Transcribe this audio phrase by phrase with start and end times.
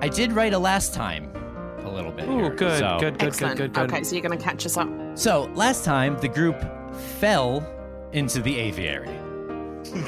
[0.00, 1.30] I did write a last time
[1.84, 2.26] a little bit.
[2.28, 3.56] Oh, good, so- good, good, Excellent.
[3.56, 3.92] good, good, good.
[3.94, 4.88] Okay, so you're going to catch us up.
[5.14, 6.56] So last time the group
[7.18, 7.66] fell
[8.12, 9.08] into the aviary.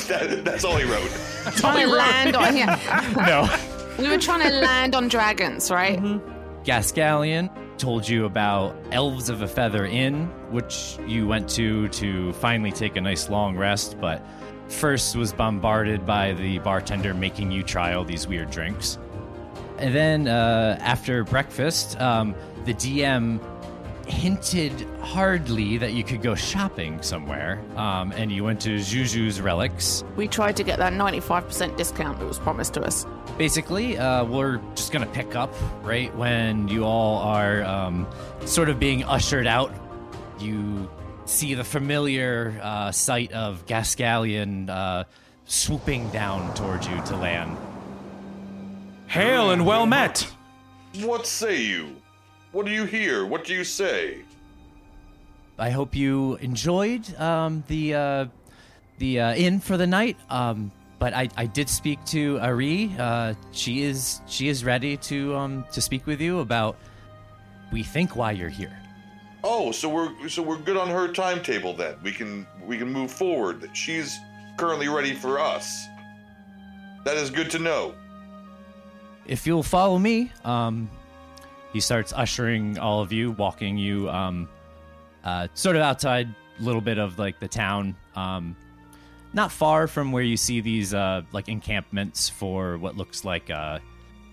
[0.06, 1.10] That, that's all he wrote.
[1.44, 2.78] That's Trying to land on yeah.
[3.98, 4.02] no.
[4.02, 5.98] We were trying to land on dragons, right?
[5.98, 6.62] Mm-hmm.
[6.62, 12.70] Gascallion told you about Elves of a Feather Inn, which you went to to finally
[12.70, 14.22] take a nice long rest, but
[14.68, 18.98] first was bombarded by the bartender making you try all these weird drinks.
[19.82, 22.36] And then uh, after breakfast, um,
[22.66, 23.40] the DM
[24.06, 30.04] hinted hardly that you could go shopping somewhere, um, and you went to Juju's Relics.
[30.14, 33.04] We tried to get that 95% discount that was promised to us.
[33.36, 35.52] Basically, uh, we're just gonna pick up
[35.82, 38.06] right when you all are um,
[38.44, 39.74] sort of being ushered out.
[40.38, 40.88] You
[41.24, 45.04] see the familiar uh, sight of Gascallion uh,
[45.46, 47.56] swooping down towards you to land.
[49.12, 50.26] Hail and well met.
[51.02, 51.96] What say you?
[52.52, 53.26] What do you hear?
[53.26, 54.22] What do you say?
[55.58, 58.26] I hope you enjoyed um, the uh,
[58.96, 60.16] the uh, inn for the night.
[60.30, 62.90] Um, but I, I did speak to Ari.
[62.98, 66.78] Uh, she is she is ready to um, to speak with you about.
[67.70, 68.78] We think why you're here.
[69.44, 71.96] Oh, so we're so we're good on her timetable then.
[72.02, 73.68] We can we can move forward.
[73.74, 74.18] She's
[74.56, 75.86] currently ready for us.
[77.04, 77.94] That is good to know.
[79.26, 80.90] If you'll follow me, um,
[81.72, 84.48] he starts ushering all of you, walking you, um,
[85.24, 86.28] uh, sort of outside
[86.58, 88.56] a little bit of like the town, um,
[89.32, 93.78] not far from where you see these uh, like encampments for what looks like uh,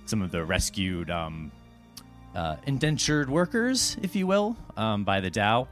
[0.05, 1.51] some of the rescued um,
[2.35, 5.67] uh, indentured workers, if you will, um, by the Dao.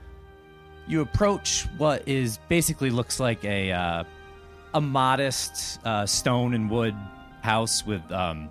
[0.88, 4.04] You approach what is basically looks like a uh,
[4.73, 6.95] a modest uh, stone and wood
[7.42, 8.50] house with um,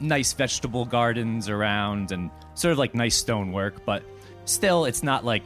[0.00, 4.02] nice vegetable gardens around and sort of like nice stonework, but
[4.44, 5.44] still, it's not like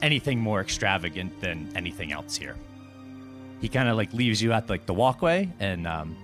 [0.00, 2.56] anything more extravagant than anything else here.
[3.60, 6.16] He kind of like leaves you at like the walkway, and um,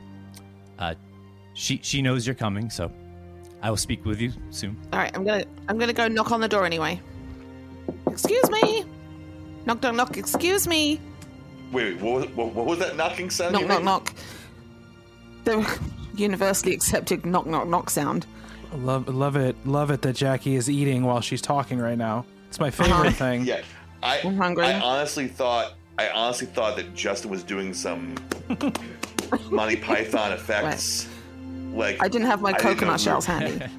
[0.78, 0.94] uh,
[1.54, 2.91] she she knows you're coming, so
[3.62, 4.76] I will speak with you soon.
[4.92, 7.00] All right, I'm gonna I'm gonna go knock on the door anyway.
[8.06, 8.84] Excuse me.
[9.66, 10.16] Knock, knock, knock.
[10.16, 11.00] Excuse me.
[11.71, 13.53] Wait, wait what, was, what, what was that knocking sound?
[13.53, 13.84] Knock, you knock, made?
[13.84, 14.15] knock.
[15.44, 15.81] The
[16.18, 18.26] universally accepted knock, knock, knock sound.
[18.74, 22.26] Love, love it, love it that Jackie is eating while she's talking right now.
[22.48, 23.10] It's my favorite Uh-huh.
[23.12, 23.44] thing.
[23.44, 23.62] Yeah,
[24.02, 24.66] I I'm hungry.
[24.66, 28.14] I honestly thought I honestly thought that Justin was doing some
[29.50, 31.08] Monty Python effects.
[31.72, 33.64] Like I didn't have my I coconut shells handy.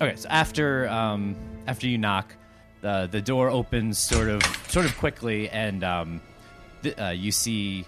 [0.00, 1.36] Okay, so after um,
[1.68, 2.34] after you knock,
[2.80, 6.20] the the door opens sort of sort of quickly, and um,
[6.82, 7.84] th- uh, you see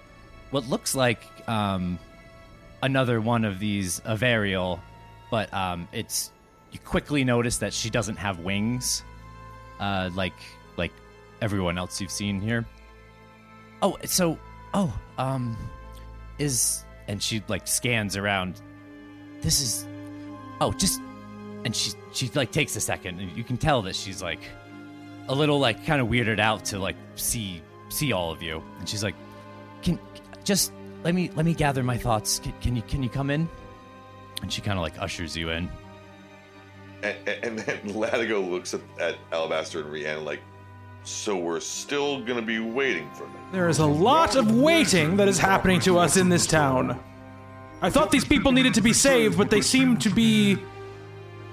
[0.53, 1.99] what looks like um,
[2.85, 4.79] another one of these Avarial,
[5.31, 6.31] but um, it's
[6.71, 9.03] you quickly notice that she doesn't have wings,
[9.81, 10.35] uh, like
[10.77, 10.93] like
[11.41, 12.65] everyone else you've seen here.
[13.83, 14.39] Oh, so
[14.75, 15.57] oh, um,
[16.39, 18.61] is and she like scans around.
[19.41, 19.87] This is
[20.61, 21.01] oh, just
[21.65, 24.41] and she she like takes a second and you can tell that she's like
[25.29, 28.89] a little like kind of weirded out to like see see all of you and
[28.89, 29.15] she's like
[29.81, 29.99] can
[30.45, 30.73] just
[31.05, 33.49] let me let me gather my thoughts can, can you can you come in
[34.43, 35.71] and she kind of like ushers you in
[37.03, 40.41] And, and then Latigo looks at, at Alabaster and Rhiannon like,
[41.05, 43.37] so we're still gonna be waiting for them.
[43.53, 46.99] There is a lot of waiting that is happening to us in this town.
[47.83, 50.57] I thought these people needed to be saved, but they seem to be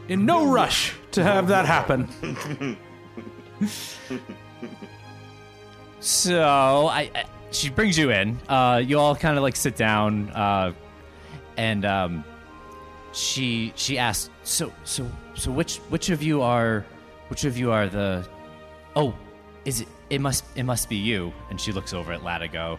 [0.07, 2.07] in no rush to have that happen.
[5.99, 8.39] so I, I she brings you in.
[8.47, 10.73] Uh you all kind of like sit down uh
[11.57, 12.23] and um
[13.13, 16.85] she she asks so so so which which of you are
[17.27, 18.27] which of you are the
[18.95, 19.13] oh
[19.65, 21.33] is it it must it must be you.
[21.49, 22.77] And she looks over at latigo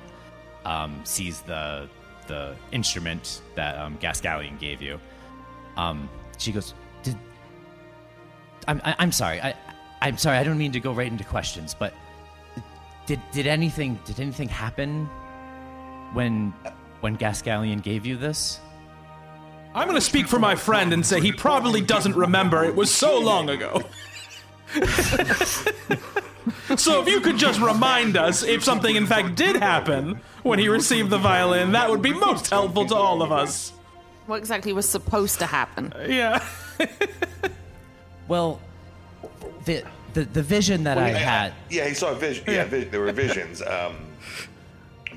[0.64, 1.88] um sees the
[2.26, 4.98] the instrument that um gascallion gave you.
[5.76, 6.08] Um
[6.38, 7.16] she goes did
[8.68, 9.54] i'm I, i'm sorry i
[10.00, 11.94] i'm sorry i don't mean to go right into questions but
[13.06, 15.06] did did anything did anything happen
[16.12, 16.52] when
[17.00, 18.60] when gascallion gave you this
[19.74, 22.62] I'm going to speak for my friend and say he probably doesn't remember.
[22.64, 23.82] It was so long ago.
[26.76, 30.68] so if you could just remind us if something in fact did happen when he
[30.68, 33.72] received the violin, that would be most helpful to all of us.
[34.26, 35.92] What exactly was supposed to happen?
[36.06, 36.46] Yeah.
[38.28, 38.60] well
[39.64, 42.44] the the, the vision that i Yeah, had Yeah, he saw a vision.
[42.46, 43.62] Yeah, vi- there were visions.
[43.62, 43.96] Um,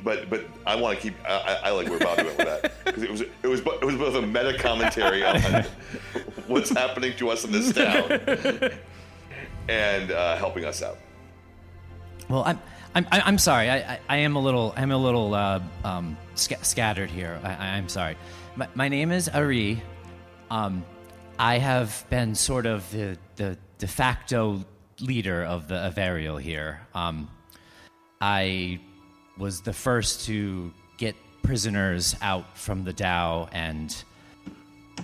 [0.03, 1.15] but but I want to keep.
[1.27, 1.33] I,
[1.63, 3.95] I I like where Bobby went with that because it was it was it was
[3.95, 5.41] both a meta commentary on
[6.47, 8.71] what's happening to us in this town
[9.69, 10.97] and uh, helping us out.
[12.29, 12.59] Well, I'm
[12.93, 13.69] I'm I- I'm sorry.
[13.69, 17.39] I, I, I am a little I'm a little uh, um, sca- scattered here.
[17.43, 18.15] I, I- I'm sorry.
[18.55, 19.81] My, my name is Ari.
[20.51, 20.85] Um,
[21.39, 24.63] I have been sort of the the de facto
[24.99, 26.81] leader of the Averial here.
[26.93, 27.29] Um,
[28.21, 28.79] I
[29.37, 33.95] was the first to get prisoners out from the Dao, and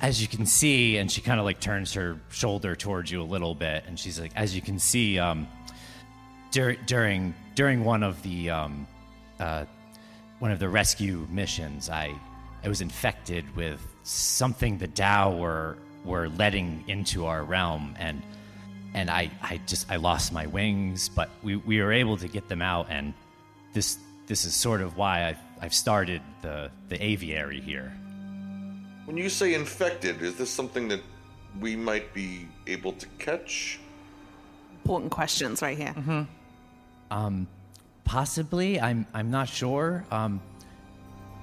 [0.02, 3.24] as you can see, and she kind of like turns her shoulder towards you a
[3.24, 5.48] little bit, and she's like, as you can see, um,
[6.52, 8.88] dur- during during one of the um,
[9.40, 9.66] uh,
[10.40, 12.16] one of the rescue missions, I
[12.64, 18.24] I was infected with something the Dao were were letting into our realm, and
[18.94, 22.48] and I I just I lost my wings, but we we were able to get
[22.50, 23.14] them out, and
[23.74, 23.98] this
[24.28, 27.92] this is sort of why I've I've started the the aviary here.
[29.06, 31.02] When you say infected, is this something that
[31.60, 33.80] we might be able to catch?
[34.84, 36.28] Important questions right here.
[38.04, 40.04] Possibly, I'm I'm not sure.
[40.12, 40.42] Um,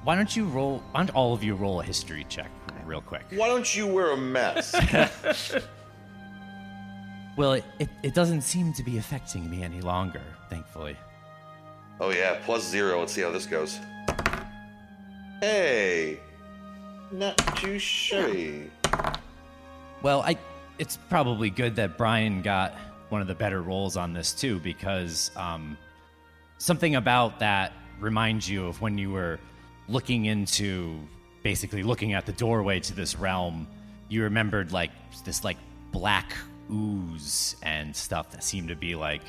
[0.05, 0.83] why don't you roll?
[0.93, 2.51] Why don't all of you roll a history check
[2.85, 3.23] real quick?
[3.31, 4.75] Why don't you wear a mask?
[7.39, 10.97] Well, it, it, it doesn't seem to be affecting me any longer, thankfully.
[12.01, 12.99] oh yeah, plus zero.
[12.99, 13.79] Let's see how this goes.
[15.41, 16.19] Hey,
[17.13, 18.73] not too shabby.
[20.03, 20.37] Well, I
[20.81, 22.75] it's probably good that Brian got
[23.09, 25.79] one of the better roles on this too, because um,
[26.59, 29.39] something about that reminds you of when you were
[29.87, 30.99] looking into
[31.45, 33.69] basically looking at the doorway to this realm.
[34.09, 34.91] You remembered like
[35.25, 35.59] this like
[35.93, 36.33] black
[36.71, 39.23] ooze and stuff that seemed to be like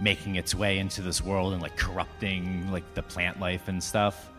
[0.00, 4.30] making its way into this world and like corrupting like the plant life and stuff.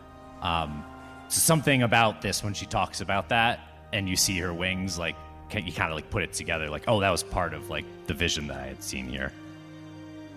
[0.42, 0.84] Um,
[1.28, 3.60] so something about this when she talks about that,
[3.92, 5.16] and you see her wings, like
[5.48, 7.84] can, you kind of like put it together, like oh, that was part of like
[8.06, 9.32] the vision that I had seen here.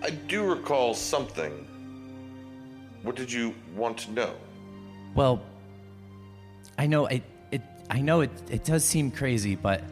[0.02, 1.66] I do recall something.
[3.02, 4.34] What did you want to know?
[5.14, 5.42] Well,
[6.78, 7.22] I know it.
[7.50, 8.30] It I know it.
[8.50, 9.82] It does seem crazy, but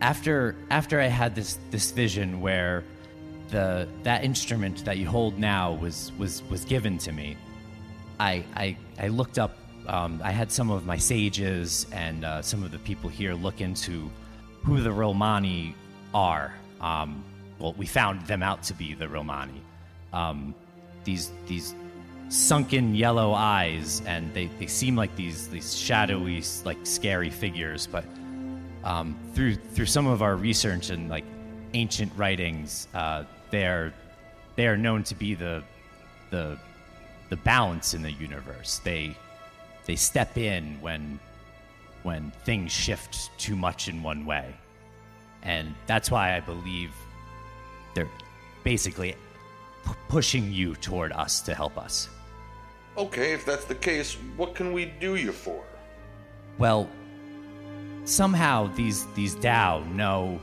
[0.00, 2.84] after after I had this this vision where
[3.50, 7.36] the that instrument that you hold now was was was given to me,
[8.18, 9.56] I I I looked up.
[9.86, 13.60] Um, I had some of my sages and uh, some of the people here look
[13.60, 14.10] into
[14.62, 15.74] who the Romani
[16.14, 16.54] are.
[16.80, 17.24] Um,
[17.58, 19.62] well, we found them out to be the Romani.
[20.12, 20.54] Um,
[21.04, 21.74] these these
[22.28, 27.86] sunken yellow eyes, and they, they seem like these these shadowy, like scary figures.
[27.86, 28.04] But
[28.84, 31.24] um, through through some of our research and like
[31.74, 33.92] ancient writings, uh, they are
[34.56, 35.62] they are known to be the
[36.30, 36.58] the
[37.28, 38.80] the balance in the universe.
[38.84, 39.16] They
[39.86, 41.18] they step in when
[42.02, 44.54] when things shift too much in one way,
[45.42, 46.92] and that's why I believe
[47.94, 48.08] they're
[48.64, 49.14] basically
[49.84, 52.08] p- pushing you toward us to help us.
[52.96, 55.62] Okay, if that's the case, what can we do you for?
[56.58, 56.88] Well,
[58.10, 60.40] somehow these these Dao know.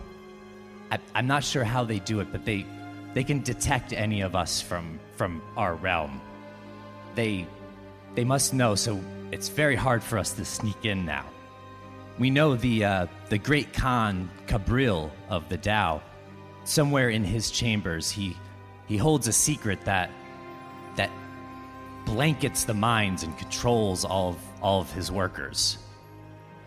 [0.89, 2.65] I, I'm not sure how they do it, but they
[3.13, 6.21] they can detect any of us from from our realm.
[7.15, 7.47] They
[8.15, 8.99] they must know, so
[9.31, 11.25] it's very hard for us to sneak in now.
[12.17, 16.01] We know the uh, the great Khan Cabril of the Dao.
[16.63, 18.35] Somewhere in his chambers, he
[18.87, 20.09] he holds a secret that
[20.95, 21.11] that
[22.05, 25.77] blankets the minds and controls all of all of his workers.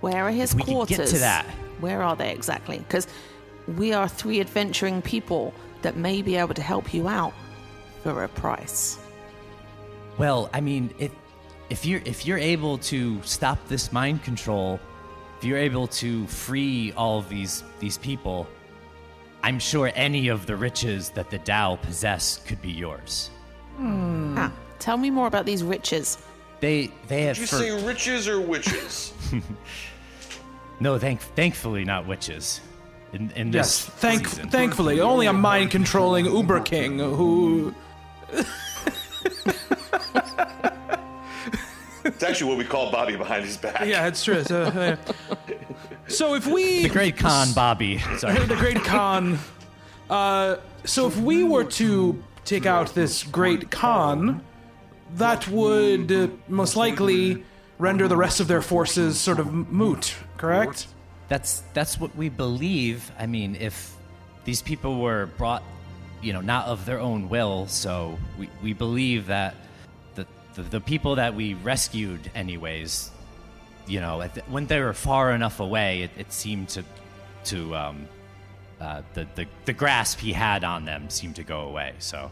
[0.01, 0.97] Where are his we could quarters?
[0.97, 1.47] get to that.
[1.81, 2.79] Where are they exactly?
[2.79, 3.07] Because
[3.77, 7.33] we are three adventuring people that may be able to help you out
[8.03, 8.99] for a price.
[10.19, 11.13] Well, I mean, if
[11.71, 14.81] if you're if you're able to stop this mind control,
[15.39, 18.47] if you're able to free all of these these people,
[19.43, 23.31] I'm sure any of the riches that the Dao possess could be yours.
[23.79, 26.19] Ah, tell me more about these riches.
[26.61, 29.13] They they have Did you for- say riches or witches?
[30.81, 32.61] no, thank thankfully not witches.
[33.13, 34.51] In in Yes, thank, season.
[34.51, 37.75] thankfully, only a mind controlling Uber King who.
[42.05, 43.85] it's actually what we call Bobby behind his back.
[43.87, 44.43] Yeah, it's true.
[44.45, 44.97] So, uh,
[46.09, 46.83] so if we.
[46.85, 47.99] the great Khan Bobby.
[48.19, 48.39] Sorry.
[48.47, 49.39] the great Khan.
[50.09, 54.43] Uh, so if we were to take out this great Khan,
[55.17, 57.45] that would uh, most likely
[57.79, 60.87] render the rest of their forces sort of moot, correct?
[61.29, 63.11] That's that's what we believe.
[63.19, 63.95] I mean, if
[64.45, 65.63] these people were brought,
[66.23, 69.55] you know, not of their own will, so we, we believe that
[70.15, 73.11] the, the the people that we rescued, anyways,
[73.87, 76.85] you know, the, when they were far enough away, it, it seemed to,
[77.45, 78.09] to um,
[78.81, 81.95] uh, the, the the grasp he had on them seemed to go away.
[81.99, 82.31] So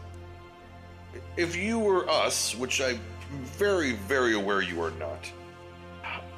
[1.37, 2.99] If you were us, which I'm
[3.43, 5.31] very, very aware you are not,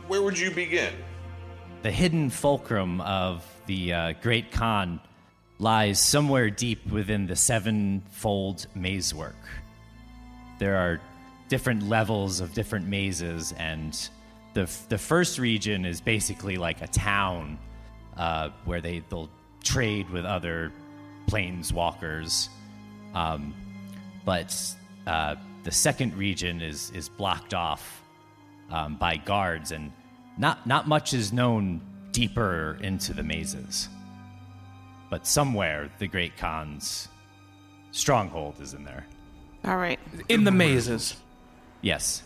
[0.07, 0.93] where would you begin?
[1.81, 5.00] the hidden fulcrum of the uh, Great Khan
[5.59, 9.35] lies somewhere deep within the sevenfold mazework.
[10.59, 11.01] There are
[11.50, 13.97] different levels of different mazes, and
[14.53, 17.57] the the first region is basically like a town
[18.17, 19.29] uh, where they they'll
[19.63, 20.71] trade with other
[21.27, 22.50] planeswalkers.
[23.13, 23.53] Um,
[24.25, 24.55] but
[25.07, 28.03] uh, the second region is is blocked off
[28.69, 29.91] um, by guards, and
[30.37, 33.89] not not much is known deeper into the mazes.
[35.09, 37.09] But somewhere, the Great Khan's
[37.91, 39.05] stronghold is in there.
[39.65, 39.99] All right.
[40.29, 41.15] In the mazes.
[41.81, 42.21] Yes,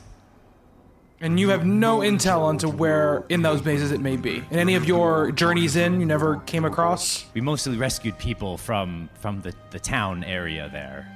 [1.22, 4.44] And you have no intel onto where in those mazes it may be.
[4.52, 7.26] In any of your journeys in, you never came across?
[7.34, 11.10] we mostly rescued people from from the the town area there.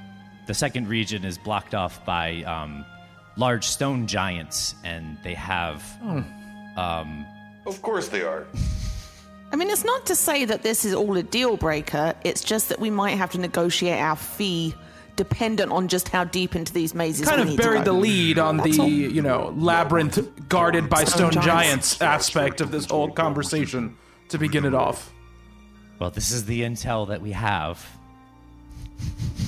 [0.50, 2.84] The second region is blocked off by um,
[3.36, 5.80] large stone giants, and they have
[6.76, 7.24] um,
[7.66, 8.48] Of course they are.
[9.52, 12.14] I mean, it's not to say that this is all a deal breaker.
[12.24, 14.74] It's just that we might have to negotiate our fee
[15.14, 17.92] dependent on just how deep into these mazes Kind we of need to buried go.
[17.92, 18.88] the lead on That's the, all.
[18.88, 21.96] you know, labyrinth guarded by stone, Stone giants.
[21.98, 22.02] giants.
[22.02, 23.96] aspect of this whole conversation
[24.30, 25.12] to begin it off.
[26.00, 27.86] well, this is the intel that we have.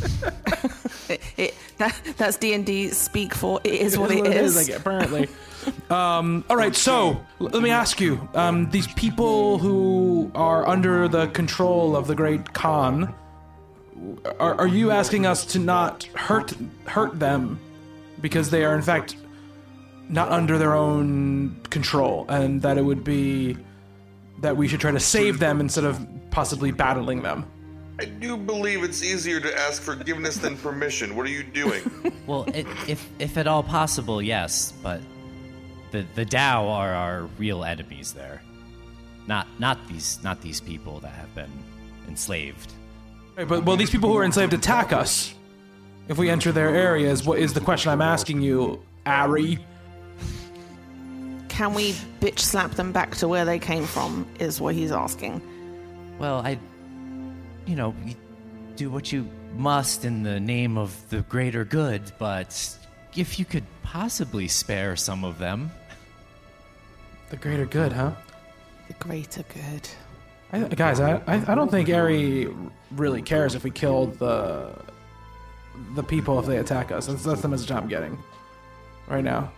[1.08, 3.60] It, it, that, that's D and D speak for.
[3.64, 4.68] It is what Is it is.
[4.68, 5.28] like, apparently.
[5.90, 11.26] um, all right, so let me ask you: um, these people who are under the
[11.28, 13.14] control of the Great Khan,
[14.40, 16.54] are, are you asking us to not hurt
[16.86, 17.58] hurt them
[18.20, 19.16] because they are in fact
[20.08, 23.56] not under their own control, and that it would be
[24.40, 27.44] that we should try to save them instead of possibly battling them?
[28.02, 31.14] I do believe it's easier to ask forgiveness than permission.
[31.14, 31.82] What are you doing?
[32.24, 35.00] Well, it, if if at all possible, yes, but
[35.90, 38.40] the the Dao are our real enemies there.
[39.26, 41.50] Not not these not these people that have been
[42.06, 42.72] enslaved.
[43.36, 45.34] Right, but well, these people who are enslaved attack us.
[46.06, 49.58] If we enter their areas, what is the question I'm asking you, Ari?
[51.48, 54.28] Can we bitch slap them back to where they came from?
[54.38, 55.42] Is what he's asking.
[56.20, 56.56] Well, I,
[57.66, 58.14] you know, you
[58.76, 62.78] do what you must in the name of the greater good, but
[63.16, 65.70] if you could possibly spare some of them,
[67.30, 68.12] The greater good, huh?
[68.88, 69.88] The greater good.
[70.52, 72.48] I, guys, I, I I don't think Ari
[72.90, 74.70] really cares if we kill the
[75.94, 77.06] the people if they attack us.
[77.06, 78.18] That's, that's the message I'm getting
[79.08, 79.50] right now.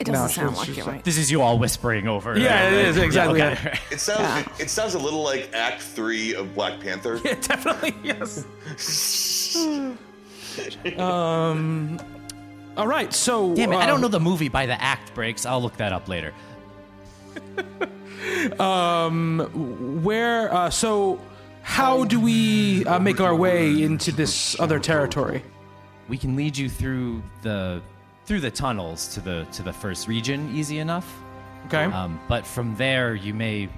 [0.00, 1.04] It doesn't No, sound like she's it, right?
[1.04, 2.38] this is you all whispering over.
[2.38, 3.78] Yeah, it is, exactly, Yeah, okay.
[3.90, 4.38] It sounds Yeah.
[4.40, 7.20] it, it sounds a little like Act Three of Black Panther.
[7.24, 8.46] Yeah, definitely yes.
[10.98, 11.98] um.
[12.76, 13.76] All right, so Damn it!
[13.76, 15.44] I uh, don't know the movie by the act breaks.
[15.44, 16.32] I'll look that up later.
[18.58, 20.02] um.
[20.02, 20.52] where.
[20.52, 21.20] Uh, so,
[21.62, 25.42] how do we uh, make our way into this other territory?
[26.08, 27.82] We can lead you through the
[28.30, 31.20] through the tunnels to the to the first region easy enough.
[31.66, 31.82] Okay.
[31.86, 33.68] Um, but from there, you may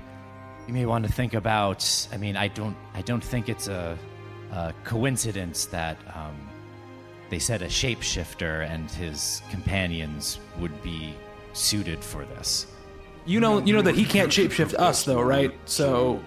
[0.67, 1.81] you may want to think about.
[2.13, 3.97] I mean, I don't I don't think it's a,
[4.53, 6.37] a coincidence that um,
[7.31, 11.15] they said a shapeshifter and his companions would be
[11.55, 12.67] suited for this.
[13.25, 15.51] you know, you know that he can't shapeshift us, though, right?
[15.65, 16.23] So,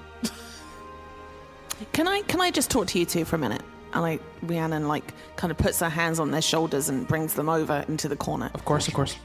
[1.91, 3.62] Can I can I just talk to you two for a minute?
[3.96, 7.48] And like Rhiannon like kind of puts her hands on their shoulders and brings them
[7.48, 8.52] over into the corner.
[8.54, 9.16] of course, of course.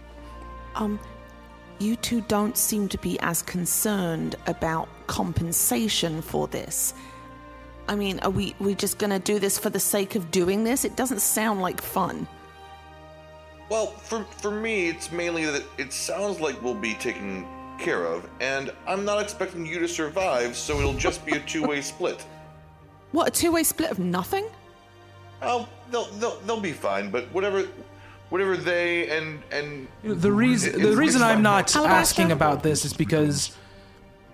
[0.76, 1.00] Um,
[1.80, 6.94] you two don't seem to be as concerned about compensation for this.
[7.88, 10.84] I mean, are we we just gonna do this for the sake of doing this?
[10.84, 12.28] It doesn't sound like fun.
[13.68, 17.44] Well, for for me, it's mainly that it sounds like we'll be taken
[17.80, 21.80] care of, and I'm not expecting you to survive, so it'll just be a two-way
[21.92, 22.24] split.
[23.10, 24.46] What a two way split of nothing?
[25.42, 27.66] Oh, they'll they'll they'll be fine, but whatever,
[28.28, 31.88] whatever they and and The reason It- the reason I'm not Alabaster?
[32.00, 33.52] asking about this is because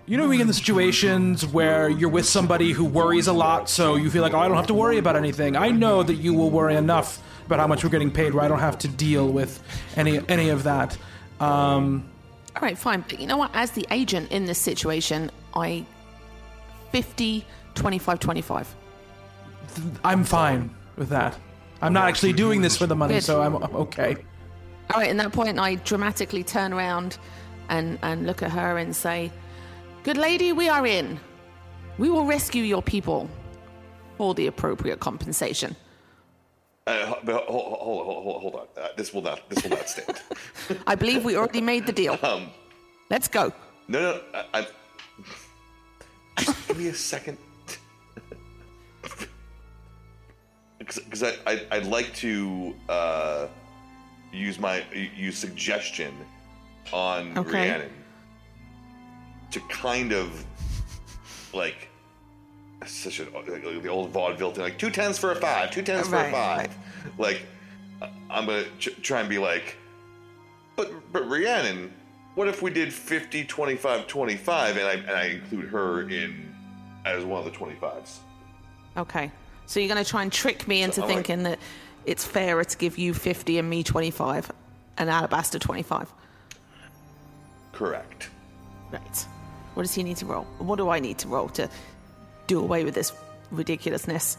[0.05, 3.95] you know, we in the situations where you're with somebody who worries a lot, so
[3.95, 5.57] you feel like, oh, I don't have to worry about anything.
[5.57, 8.47] I know that you will worry enough about how much we're getting paid, where I
[8.47, 9.61] don't have to deal with
[9.97, 10.97] any any of that.
[11.41, 12.09] Um,
[12.55, 13.03] All right, fine.
[13.07, 13.51] But you know what?
[13.53, 15.85] As the agent in this situation, I
[16.91, 17.45] 50,
[17.75, 18.75] 25, 25.
[20.03, 21.37] I'm fine with that.
[21.81, 23.23] I'm not actually doing this for the money, Good.
[23.23, 24.17] so I'm I'm okay.
[24.93, 27.17] All right, in that point, I dramatically turn around
[27.69, 29.31] and, and look at her and say,
[30.03, 31.19] Good lady, we are in.
[31.97, 33.29] We will rescue your people
[34.17, 35.75] for the appropriate compensation.
[36.87, 38.67] Uh, but hold, hold, hold, hold, hold on.
[38.81, 39.47] Uh, this will not.
[39.49, 40.21] This will not stand.
[40.87, 42.17] I believe we already made the deal.
[42.23, 42.49] um,
[43.09, 43.51] Let's go.
[43.87, 44.21] no, no.
[44.33, 44.67] I,
[46.37, 47.37] I, just give me a second.
[50.87, 53.47] Because I, I, I'd like to uh,
[54.31, 54.83] use my
[55.15, 56.13] use suggestion
[56.93, 57.51] on Okay.
[57.69, 57.91] Rhiannon
[59.51, 60.45] to kind of
[61.53, 61.89] like
[62.85, 66.07] such a like the old vaudeville thing, like two tens for a five, two tens
[66.07, 66.57] for a five.
[66.67, 66.69] right.
[67.17, 67.41] Like
[68.29, 69.75] I'm gonna ch- try and be like,
[70.75, 71.93] but but Rhiannon,
[72.35, 76.53] what if we did 50, 25, 25, and I and I include her in
[77.05, 78.19] as one of the 25s?
[78.95, 79.31] Okay.
[79.67, 81.59] So you're going to try and trick me into like- thinking that
[82.05, 84.51] it's fairer to give you 50 and me 25
[84.97, 86.11] and Alabaster 25.
[87.73, 88.29] Correct.
[88.91, 89.25] Right.
[89.73, 90.45] What does he need to roll?
[90.57, 91.69] What do I need to roll to
[92.47, 93.13] do away with this
[93.51, 94.37] ridiculousness?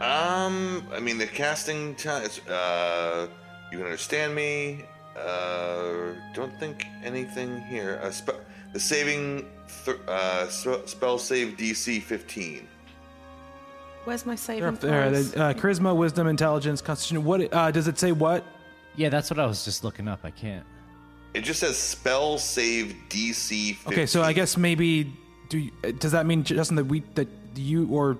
[0.00, 2.22] Um, I mean the casting time.
[2.22, 3.26] is, Uh,
[3.72, 4.84] you can understand me.
[5.16, 7.98] Uh, don't think anything here.
[8.04, 8.38] Uh, spe-
[8.72, 9.48] the saving
[9.84, 12.68] th- uh, sp- spell save DC 15.
[14.08, 15.10] Where's my They're saving up there.
[15.10, 15.36] throws?
[15.36, 17.24] Uh, charisma, wisdom, intelligence, constitution.
[17.24, 18.10] What uh, does it say?
[18.10, 18.42] What?
[18.96, 20.20] Yeah, that's what I was just looking up.
[20.24, 20.64] I can't.
[21.34, 23.92] It just says spell save DC 15.
[23.92, 25.12] Okay, so I guess maybe
[25.50, 28.16] do you, uh, does that mean Justin that we that you or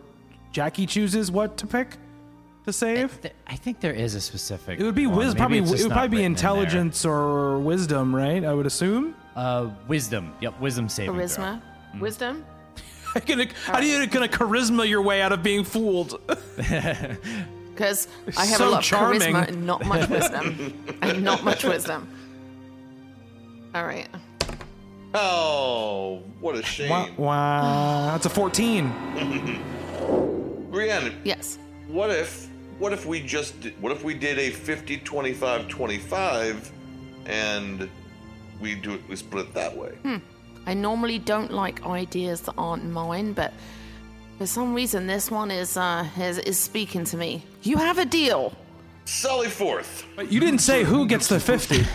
[0.53, 1.97] Jackie chooses what to pick
[2.67, 3.23] to save?
[3.23, 4.79] Th- I think there is a specific.
[4.79, 5.17] It would be one.
[5.17, 6.39] wis- Maybe probably it's it just would not probably be written in there.
[6.51, 8.45] intelligence or wisdom, right?
[8.45, 9.15] I would assume.
[9.35, 10.35] Uh, wisdom.
[10.43, 11.25] Yep, wisdom saving throw.
[11.25, 11.63] Charisma?
[11.99, 12.45] Wisdom?
[13.15, 16.21] How do you how do you gonna charisma your way out of being fooled?
[17.79, 19.23] Because I have So a lot charming.
[19.23, 20.75] of charisma and not much wisdom.
[21.01, 22.09] and not much wisdom.
[23.73, 24.09] All right.
[25.15, 26.91] Oh, what a shame.
[26.91, 28.93] wow, wow, that's a fourteen.
[30.71, 31.59] Rhiannon, Yes.
[31.87, 36.73] what if what if we just did, what if we did a 50 25 25
[37.27, 37.89] and
[38.61, 39.91] we do it we split it that way?
[40.03, 40.17] Hmm.
[40.69, 43.55] I normally don't like ideas that aren't mine, but
[44.37, 47.43] for some reason this one is uh is, is speaking to me.
[47.63, 48.53] You have a deal.
[49.07, 50.05] Sally forth.
[50.15, 51.87] But you didn't say who gets the fifty.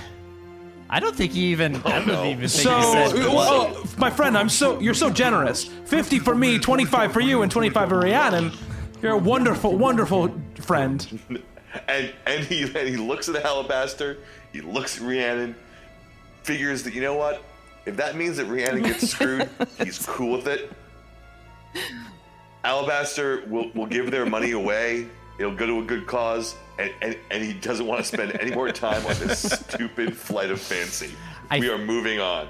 [0.90, 1.76] I don't think he even.
[1.86, 2.26] I don't no.
[2.26, 3.28] even think So, he said.
[3.28, 5.66] well, oh, my friend, I'm so you're so generous.
[5.86, 8.52] Fifty for me, twenty-five for you, and twenty-five for Rhiannon.
[9.04, 11.20] You're a wonderful, wonderful friend.
[11.88, 14.18] And and he and he looks at the Alabaster,
[14.52, 15.56] he looks at Rhiannon,
[16.42, 17.44] figures that you know what?
[17.86, 19.50] If that means that Rhiannon gets screwed,
[19.84, 20.72] he's cool with it.
[22.64, 25.08] Alabaster will, will give their money away.
[25.40, 28.52] It'll go to a good cause, and, and, and he doesn't want to spend any
[28.54, 31.12] more time on this stupid flight of fancy.
[31.50, 32.48] I- we are moving on.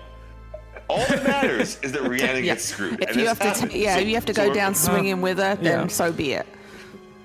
[0.90, 2.54] All that matters is that Rhiannon Yeah.
[2.54, 3.02] gets screwed.
[3.02, 4.76] If you this have to, t- yeah, So- if you have to go we're- down
[4.76, 5.88] swinging with her, then yeah.
[5.88, 6.46] so be it.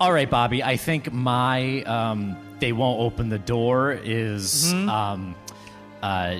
[0.01, 0.62] All right, Bobby.
[0.62, 4.88] I think my um, they won't open the door is Mm-hmm.
[4.88, 5.35] um,
[6.03, 6.38] uh,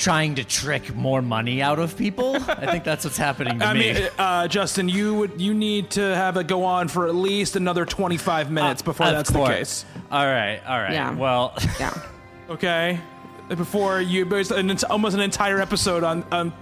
[0.00, 2.34] trying to trick more money out of people.
[2.36, 3.92] I think that's what's happening to I me.
[3.92, 7.54] mean, uh, Justin, you would you need to have it go on for at least
[7.54, 9.48] another 25 minutes before that's course.
[9.48, 9.84] the case.
[10.10, 10.92] All right, all right.
[10.92, 11.14] Yeah.
[11.14, 11.94] Well, Yeah.
[12.50, 12.98] Okay,
[13.46, 16.52] before you based an, almost an entire episode on on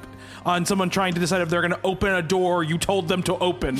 [0.44, 3.22] on someone trying to decide if they're going to open a door you told them
[3.22, 3.78] to open.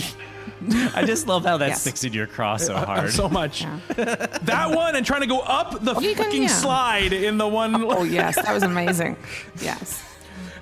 [0.94, 1.81] I just love how that Yes.
[1.83, 3.11] sticks in your craw so hard.
[3.12, 3.64] so much.
[3.97, 6.49] that one and trying to go up the you can- fucking yeah.
[6.49, 7.85] slide in the one.
[7.85, 9.16] Oh yes, that was amazing.
[9.61, 10.03] Yes.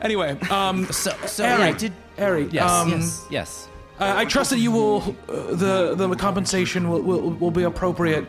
[0.00, 3.68] Anyway, um, so, so Eric, yeah, did Eric, yes, um, yes, yes.
[3.98, 5.16] I, I trust that you will.
[5.28, 8.26] Uh, the the compensation will, will will be appropriate.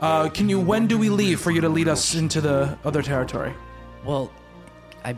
[0.00, 0.60] Uh, can you?
[0.60, 3.52] When do we leave for you to lead us into the other territory?
[4.04, 4.30] Well,
[5.04, 5.16] I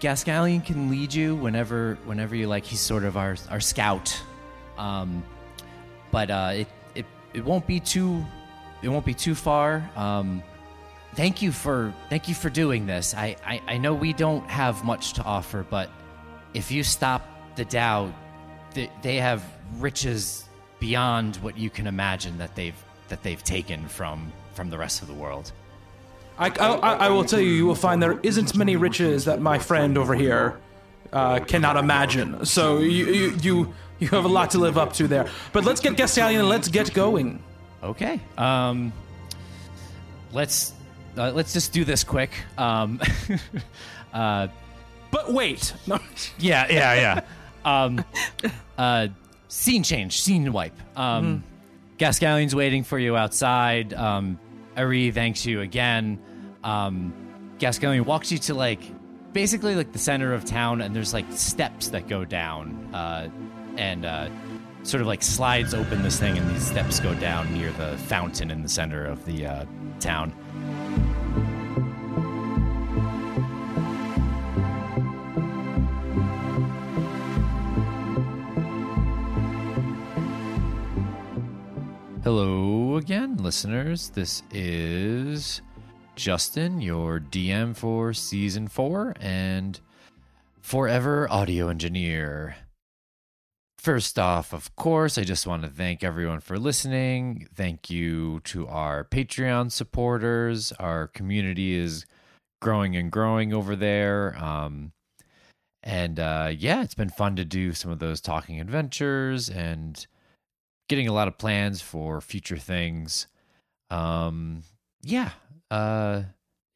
[0.00, 2.64] Gascallion can lead you whenever whenever you like.
[2.66, 4.20] He's sort of our our scout.
[4.78, 5.22] Um,
[6.10, 8.24] but uh, it it it won't be too
[8.82, 9.88] it won't be too far.
[9.96, 10.42] Um,
[11.14, 13.14] thank you for thank you for doing this.
[13.14, 15.90] I, I I know we don't have much to offer, but
[16.54, 18.12] if you stop the Dao,
[18.74, 19.42] they, they have
[19.78, 25.02] riches beyond what you can imagine that they've that they've taken from from the rest
[25.02, 25.52] of the world.
[26.38, 29.58] I, I, I will tell you, you will find there isn't many riches that my
[29.58, 30.58] friend over here
[31.12, 32.44] uh, cannot imagine.
[32.46, 35.28] So you, you you you have a lot to live up to there.
[35.52, 37.42] But let's get Gascallion and let's get going.
[37.82, 38.20] Okay.
[38.36, 38.92] Um,
[40.32, 40.72] let's
[41.16, 42.30] uh, let's just do this quick.
[42.58, 43.00] Um,
[44.12, 44.48] uh,
[45.10, 45.98] But wait, no,
[46.38, 47.20] yeah, yeah, yeah.
[47.64, 48.04] Um,
[48.76, 49.06] uh,
[49.46, 50.74] scene change, scene wipe.
[50.98, 51.44] Um,
[51.96, 53.94] Gascallion's waiting for you outside.
[53.94, 54.40] Um,
[54.76, 56.18] Ari thanks you again.
[56.64, 57.12] Um,
[57.60, 58.80] Gascallion walks you to like
[59.32, 63.28] basically like the center of town, and there's like steps that go down, uh,
[63.76, 64.28] and uh,
[64.82, 68.50] sort of like slides open this thing, and these steps go down near the fountain
[68.50, 69.64] in the center of the uh,
[70.00, 70.32] town.
[82.24, 84.10] Hello again, listeners.
[84.10, 85.60] This is
[86.14, 89.80] Justin, your DM for season four and
[90.60, 92.54] forever audio engineer.
[93.82, 97.48] First off, of course, I just want to thank everyone for listening.
[97.52, 100.70] Thank you to our Patreon supporters.
[100.78, 102.06] Our community is
[102.60, 104.36] growing and growing over there.
[104.38, 104.92] Um,
[105.82, 110.06] and uh, yeah, it's been fun to do some of those talking adventures and
[110.88, 113.26] getting a lot of plans for future things.
[113.90, 114.62] Um,
[115.02, 115.30] yeah,
[115.72, 116.22] uh,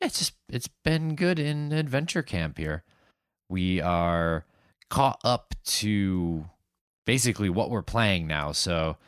[0.01, 2.83] it's just it's been good in adventure camp here.
[3.49, 4.45] We are
[4.91, 6.47] caught up to
[7.07, 8.99] basically what we're playing now, so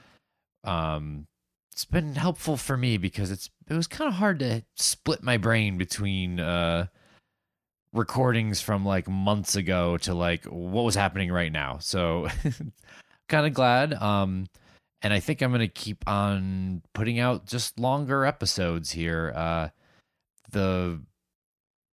[0.64, 1.26] um,
[1.72, 5.36] it's been helpful for me because it's it was kind of hard to split my
[5.36, 6.86] brain between uh
[7.92, 11.78] recordings from like months ago to like what was happening right now.
[11.78, 12.28] So
[13.28, 13.94] kind of glad.
[13.94, 14.46] Um
[15.02, 19.32] and I think I'm to keep on putting out just longer episodes here.
[19.34, 19.68] Uh,
[20.50, 21.00] the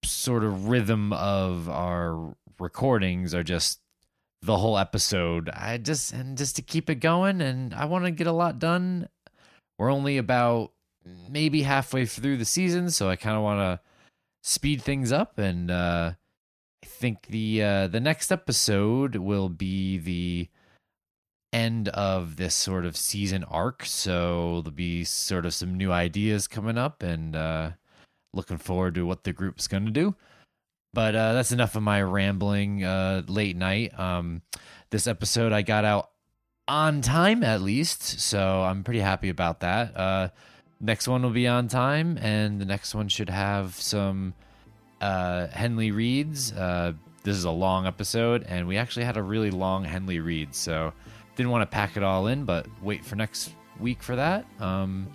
[0.05, 3.81] sort of rhythm of our recordings are just
[4.45, 5.49] the whole episode.
[5.51, 8.59] I just and just to keep it going, and I want to get a lot
[8.59, 9.09] done.
[9.79, 10.73] We're only about
[11.29, 13.81] maybe halfway through the season, so I kind of want to
[14.43, 16.13] speed things up, and uh,
[16.83, 20.49] I think the uh, the next episode will be the
[21.53, 23.87] end of this sort of season arc.
[23.87, 27.71] So there'll be sort of some new ideas coming up and uh,
[28.33, 30.17] looking forward to what the group's going to do.
[30.95, 33.99] But uh, that's enough of my rambling uh, late night.
[33.99, 34.43] Um,
[34.91, 36.11] this episode I got out
[36.69, 38.21] on time at least.
[38.21, 39.97] So I'm pretty happy about that.
[39.97, 40.29] Uh,
[40.81, 44.35] next one will be on time, and the next one should have some
[45.01, 46.53] uh, Henley reads.
[46.53, 46.93] Uh,
[47.25, 50.55] this is a long episode, and we actually had a really long Henley read.
[50.55, 50.93] So
[51.37, 54.47] didn't want to pack it all in, but wait for next week for that.
[54.61, 55.09] Um,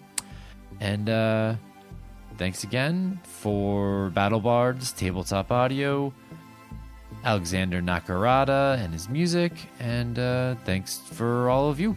[0.80, 1.56] and uh,
[2.40, 6.14] thanks again for Battle Bards, Tabletop Audio,
[7.26, 11.96] Alexander Nakarada and his music, and uh, thanks for all of you.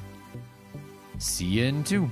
[1.18, 2.10] See you in two.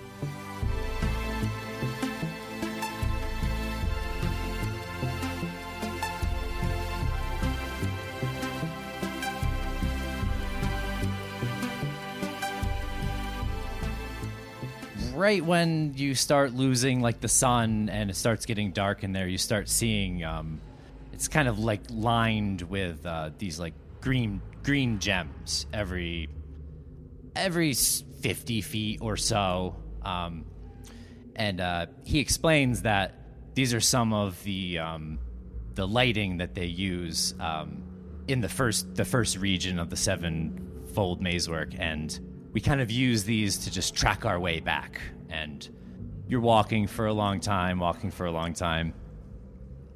[15.31, 19.29] Right when you start losing like the sun and it starts getting dark in there,
[19.29, 20.61] you start seeing um,
[21.13, 26.29] it's kind of like lined with uh, these like green green gems every
[27.37, 29.77] every fifty feet or so.
[30.03, 30.47] Um,
[31.37, 33.15] and uh, he explains that
[33.55, 35.21] these are some of the um,
[35.77, 37.85] the lighting that they use um,
[38.27, 42.19] in the first the first region of the sevenfold mazework and
[42.53, 45.01] we kind of use these to just track our way back.
[45.31, 45.69] And
[46.29, 48.93] you're walking for a long time, walking for a long time.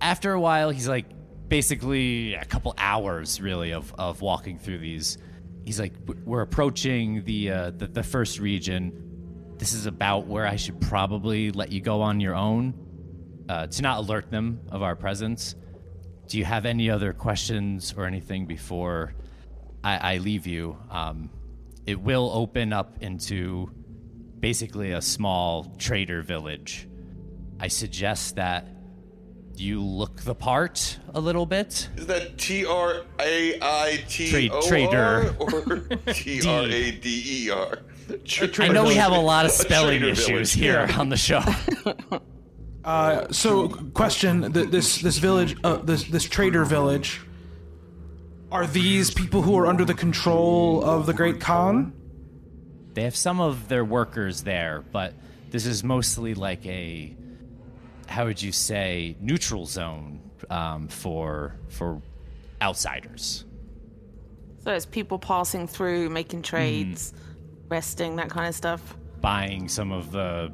[0.01, 1.07] After a while, he's like,
[1.49, 5.19] basically a couple hours really of, of walking through these.
[5.65, 5.93] He's like,
[6.25, 9.55] we're approaching the, uh, the the first region.
[9.59, 12.75] This is about where I should probably let you go on your own
[13.49, 15.55] uh, to not alert them of our presence.
[16.29, 19.15] Do you have any other questions or anything before
[19.83, 20.77] I, I leave you?
[20.91, 21.31] Um,
[21.87, 23.71] it will open up into
[24.45, 26.87] basically a small trader village.
[27.59, 28.69] I suggest that
[29.57, 31.89] you look the part a little bit.
[31.97, 35.35] Is that T R A I T O Trader.
[35.39, 35.79] Or
[36.13, 37.79] T R A D E R?
[38.59, 41.01] I know we have a lot of spelling issues village, here yeah.
[41.01, 41.41] on the show.
[42.85, 47.23] Uh, so, question: th- This this village, uh, this this trader village,
[48.53, 51.95] are these people who are under the control of the Great Khan?
[52.95, 55.15] They have some of their workers there, but
[55.51, 57.15] this is mostly like a
[58.07, 62.01] how would you say neutral zone um, for for
[62.63, 63.45] outsiders.
[64.61, 67.13] So it's people passing through, making trades,
[67.69, 68.97] resting, that kind of stuff.
[69.21, 70.53] buying some of the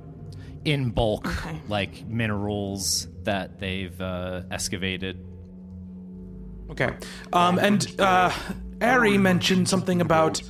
[0.64, 1.61] in bulk Okay.
[1.68, 5.18] like minerals that they've uh, excavated.
[6.70, 6.90] Okay.
[7.33, 8.31] Um, and uh,
[8.81, 10.40] Ari mentioned something about,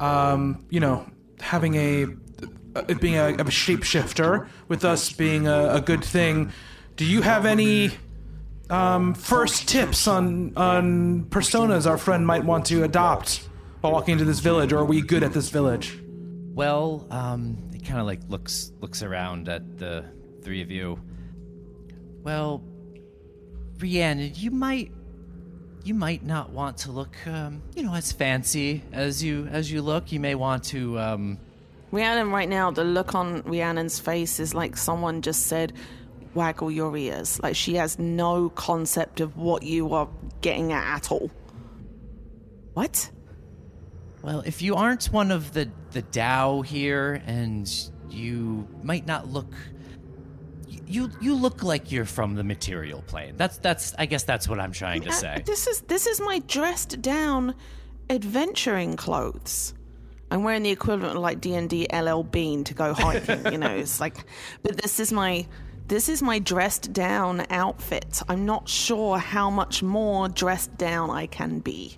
[0.00, 1.06] um, you know,
[1.42, 2.06] having a
[2.88, 6.50] it being a, a shapeshifter with us being a, a good thing.
[6.96, 7.90] Do you have any
[8.70, 13.48] um, first tips on on personas our friend might want to adopt
[13.80, 15.98] while walking into this village, or are we good at this village?
[16.54, 20.04] Well, um, he kind of like looks looks around at the
[20.42, 20.98] three of you.
[22.22, 22.62] Well,
[23.78, 24.92] Rhiannon, you might
[25.84, 29.82] you might not want to look, um, you know, as fancy as you as you
[29.82, 30.12] look.
[30.12, 30.98] You may want to.
[30.98, 31.38] Um,
[31.90, 35.74] Rhiannon, right now, the look on Rhiannon's face is like someone just said,
[36.34, 37.40] waggle your ears.
[37.42, 40.08] Like she has no concept of what you are
[40.40, 41.30] getting at at all.
[42.74, 43.10] What?
[44.22, 47.70] well, if you aren't one of the the Dao here, and
[48.08, 49.52] you might not look.
[50.92, 53.34] You you look like you're from the material plane.
[53.36, 55.42] That's that's I guess that's what I'm trying to Uh, say.
[55.46, 57.54] This is this is my dressed down
[58.10, 59.74] adventuring clothes.
[60.30, 63.52] I'm wearing the equivalent of like D and D LL Bean to go hiking.
[63.52, 64.16] you know, it's like,
[64.62, 65.46] but this is my
[65.88, 68.22] this is my dressed down outfit.
[68.28, 71.96] I'm not sure how much more dressed down I can be.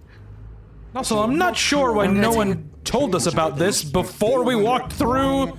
[0.94, 5.58] Also, I'm not sure why no one told us about this before we walked through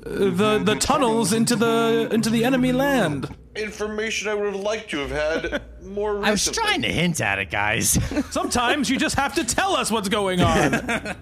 [0.00, 3.34] the the tunnels into the into the enemy land.
[3.54, 6.28] Information I would have liked to have had more recently.
[6.28, 7.98] I was trying to hint at it, guys.
[8.30, 10.74] Sometimes you just have to tell us what's going on.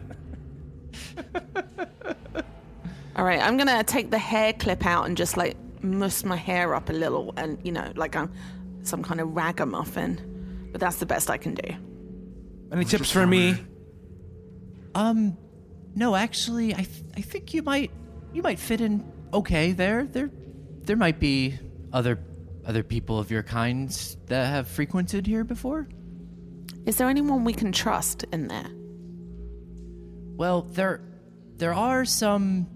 [3.16, 6.74] All right, I'm gonna take the hair clip out and just like muss my hair
[6.74, 8.32] up a little, and you know, like I'm
[8.82, 10.68] some kind of ragamuffin.
[10.72, 11.74] But that's the best I can do.
[12.72, 13.56] Any tips for me?
[14.94, 15.36] Um,
[15.96, 17.90] no, actually, I th- I think you might
[18.32, 20.04] you might fit in okay there.
[20.04, 20.30] There
[20.82, 21.58] there might be
[21.92, 22.18] other
[22.64, 23.90] other people of your kind
[24.26, 25.88] that have frequented here before.
[26.86, 28.70] Is there anyone we can trust in there?
[30.36, 31.02] Well, there
[31.56, 32.66] there are some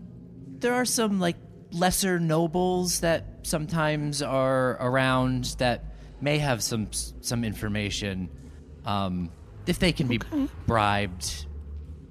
[0.58, 1.36] there are some like
[1.72, 5.84] lesser nobles that sometimes are around that
[6.20, 8.28] may have some some information
[8.84, 9.30] um
[9.66, 10.20] if they can be
[10.66, 11.46] bribed.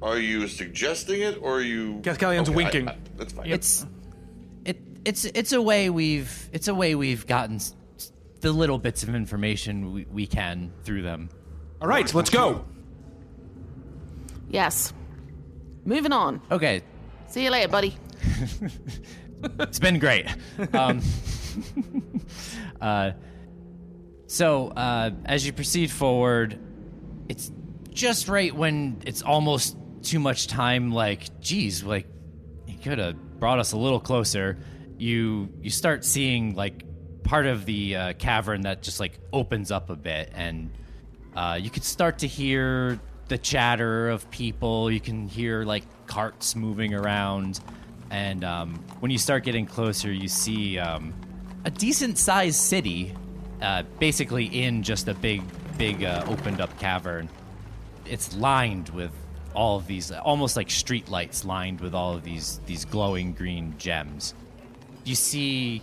[0.04, 2.00] Are you suggesting it, or are you?
[2.04, 2.90] Gascallion's Okay, I- winking.
[2.90, 3.50] I- that's fine.
[3.50, 3.86] It's
[4.66, 7.74] it it's it's a way we've it's a way we've gotten s-
[8.42, 11.30] the little bits of information we, we can through them.
[11.82, 12.66] All right, let's go.
[14.50, 14.94] Yes.
[15.86, 16.42] Moving on.
[16.52, 16.82] Okay,
[17.28, 17.96] See you later, buddy.
[19.60, 20.26] It's been great.
[20.74, 21.02] Um,
[22.82, 23.12] uh,
[24.28, 26.58] so, uh, as you proceed forward,
[27.28, 27.52] it's
[27.90, 30.92] just right when it's almost too much time.
[30.92, 32.08] Like, geez, like
[32.66, 34.58] he could have brought us a little closer.
[34.98, 36.84] You you start seeing like
[37.24, 40.72] part of the uh, cavern that just like opens up a bit, and
[41.36, 44.92] uh, you could start to hear the chatter of people.
[44.92, 47.60] You can hear like carts moving around,
[48.12, 51.14] and um, when you start getting closer, you see um,
[51.66, 53.14] a decent sized city,
[53.62, 55.42] uh, basically in just a big,
[55.78, 57.30] big uh, opened up cavern.
[58.06, 59.12] It's lined with
[59.54, 63.76] all of these, almost like street lights, lined with all of these these glowing green
[63.78, 64.34] gems.
[65.04, 65.82] You see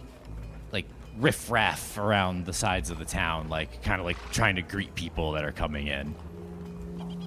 [0.72, 0.86] like
[1.18, 5.32] riffraff around the sides of the town, like kind of like trying to greet people
[5.32, 6.14] that are coming in.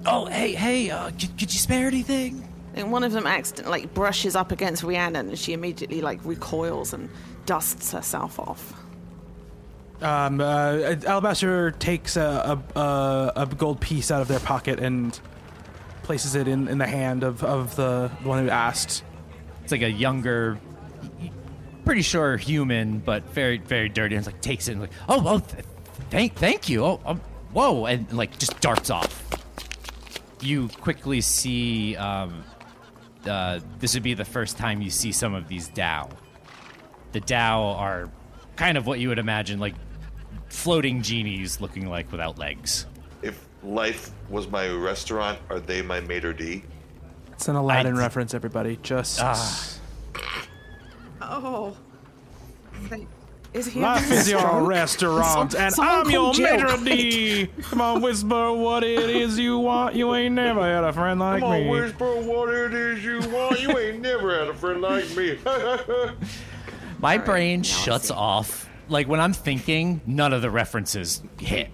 [0.06, 2.46] Oh, hey, hey, uh, could, could you spare anything?
[2.74, 6.92] And one of them accident like brushes up against Rhiannon, and she immediately like recoils
[6.92, 7.08] and
[7.46, 8.74] dusts herself off.
[10.02, 15.18] Um, uh, Alabaster takes a, a, a, a gold piece out of their pocket and
[16.04, 19.02] places it in, in the hand of, of the one who asked.
[19.62, 20.58] It's like a younger,
[21.84, 24.14] pretty sure human, but very, very dirty.
[24.14, 25.64] And like takes it and like, oh, oh, th-
[26.10, 26.84] thank, thank you.
[26.84, 27.20] Oh, um,
[27.52, 29.22] whoa, and like just darts off.
[30.40, 31.96] You quickly see.
[31.96, 32.44] Um,
[33.26, 36.10] uh, this would be the first time you see some of these Dao.
[37.12, 38.10] The Dao are
[38.56, 39.74] kind of what you would imagine, like
[40.48, 42.86] floating genies looking like without legs.
[43.64, 46.62] If life was my restaurant, are they my maitre d?
[47.32, 48.78] It's an Aladdin I- reference, everybody.
[48.82, 49.68] Just ah.
[51.22, 51.76] Oh.
[53.54, 57.46] Is he life is your restaurant, Some- and someone I'm your call Jill, maitre d.
[57.62, 59.94] Come on, whisper what it is you want.
[59.94, 61.40] You ain't never had a friend like me.
[61.40, 61.70] Come on, me.
[61.70, 63.60] whisper what it is you want.
[63.60, 65.38] You ain't never had a friend like me.
[66.98, 68.14] My brain now I shuts see.
[68.14, 68.68] off.
[68.88, 71.70] Like when I'm thinking, none of the references hit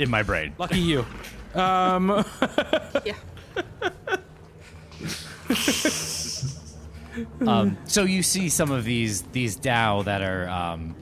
[0.00, 0.54] in my brain.
[0.58, 1.06] Lucky you.
[1.54, 2.24] Um,
[3.04, 3.14] Yeah.
[7.46, 10.94] Um, so you see some of these these Dao that are um,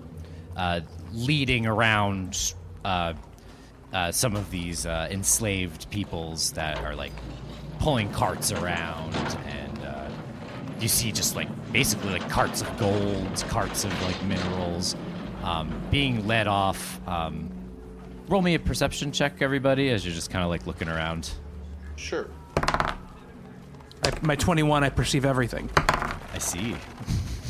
[0.56, 0.80] uh,
[1.12, 3.12] leading around uh,
[3.92, 7.12] uh, some of these uh, enslaved peoples that are like
[7.78, 9.14] pulling carts around,
[9.46, 10.08] and uh,
[10.80, 14.96] you see just like basically like carts of gold, carts of like minerals
[15.44, 17.50] um, being led off um,
[18.28, 21.30] roll me a perception check, everybody, as you're just kind of like looking around.
[21.96, 22.28] Sure.
[22.56, 25.70] I, my 21, I perceive everything.
[25.76, 26.76] I see.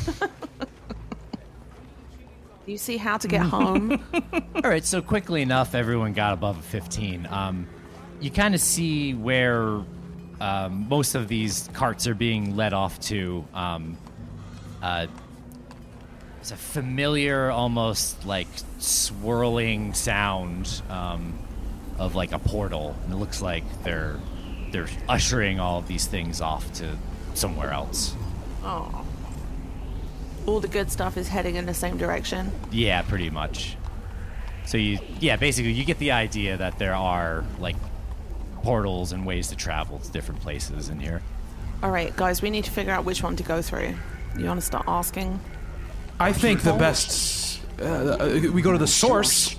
[2.65, 4.03] Do you see how to get home?
[4.55, 7.27] All right, so quickly enough, everyone got above a 15.
[7.29, 7.67] Um,
[8.19, 9.83] you kind of see where
[10.39, 13.43] um, most of these carts are being led off to.
[13.53, 13.97] Um,
[14.81, 15.07] uh,
[16.39, 18.47] it's a familiar, almost like
[18.77, 21.37] swirling sound um,
[21.97, 24.17] of like a portal, and it looks like they're
[24.71, 26.97] they're ushering all of these things off to
[27.33, 28.15] somewhere else.
[28.63, 29.05] oh.
[30.45, 32.51] All the good stuff is heading in the same direction.
[32.71, 33.77] Yeah, pretty much.
[34.65, 37.75] So you, yeah, basically you get the idea that there are like
[38.63, 41.21] portals and ways to travel to different places in here.
[41.83, 43.93] All right, guys, we need to figure out which one to go through.
[44.37, 45.39] You want to start asking?
[46.19, 47.61] I think the best.
[47.81, 49.55] Uh, uh, we go to the source.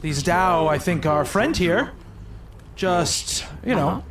[0.00, 1.92] These Dao, I think, our friend here.
[2.74, 4.02] Just, you know,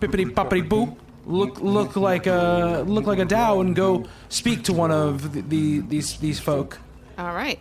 [0.00, 0.96] bippity boppity boop.
[1.24, 5.40] Look, look like a look like a Dao, and go speak to one of the,
[5.42, 6.78] the these these folk.
[7.18, 7.60] All right.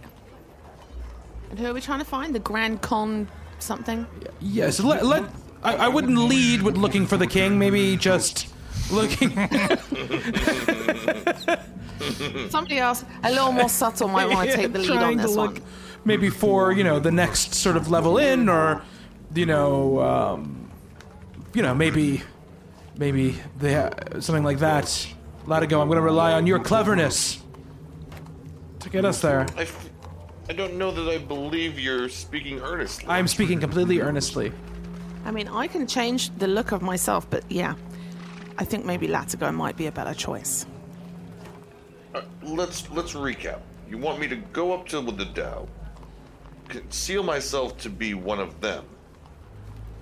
[1.50, 2.36] And who are we trying to find?
[2.36, 3.28] The Grand Khan
[3.60, 4.06] something?
[4.40, 5.06] Yes, let.
[5.06, 5.24] let
[5.62, 7.60] I, I wouldn't lead with looking for the king.
[7.60, 8.48] Maybe just
[8.92, 9.30] looking.
[12.50, 15.54] Somebody else, a little more subtle, might want to take the lead on this look
[15.56, 15.64] one.
[16.06, 18.82] maybe for you know the next sort of level in or
[19.36, 20.72] you know um,
[21.54, 22.22] you know maybe
[22.98, 24.86] maybe they ha- something like that
[25.46, 27.40] latigo i'm going to rely on your cleverness
[28.80, 29.90] to get us there I, f-
[30.50, 33.08] I don't know that I believe you're speaking earnestly.
[33.10, 34.52] i'm speaking completely earnestly
[35.26, 37.76] I mean, I can change the look of myself, but yeah,
[38.60, 40.66] I think maybe Latigo might be a better choice.
[42.14, 43.62] Uh, let's let's recap.
[43.90, 45.68] You want me to go up to the Dao,
[46.68, 48.84] conceal myself to be one of them,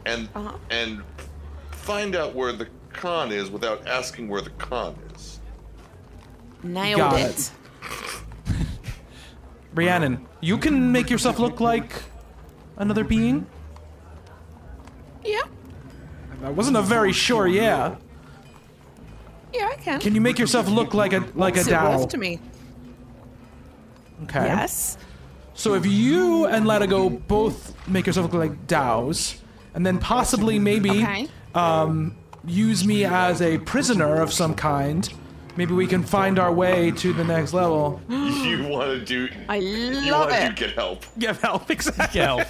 [0.05, 0.57] and Uh-huh.
[0.71, 1.03] and
[1.71, 5.39] find out where the Khan is without asking where the Khan is.
[6.63, 7.29] Nailed Got it.
[7.29, 7.51] it.
[9.75, 11.91] rhiannon you can make yourself look like
[12.77, 13.45] another being
[15.23, 15.43] Yeah,
[16.41, 17.95] that wasn't a very sure yeah
[19.57, 19.99] yeah, I can.
[19.99, 22.39] can you make yourself look like a like a What's it worth to me?
[24.23, 24.97] okay Yes.
[25.53, 29.37] So if you and Latigo both make yourself look like Daos,
[29.73, 31.27] and then possibly maybe Okay.
[31.55, 32.15] um,
[32.45, 35.11] use me as a prisoner of some kind,
[35.55, 37.99] maybe we can find our way to the next level.
[38.09, 39.29] you want to do?
[39.49, 40.55] I you love want to it.
[40.55, 41.05] do get help?
[41.17, 42.21] Get help, exactly.
[42.21, 42.45] Yeah.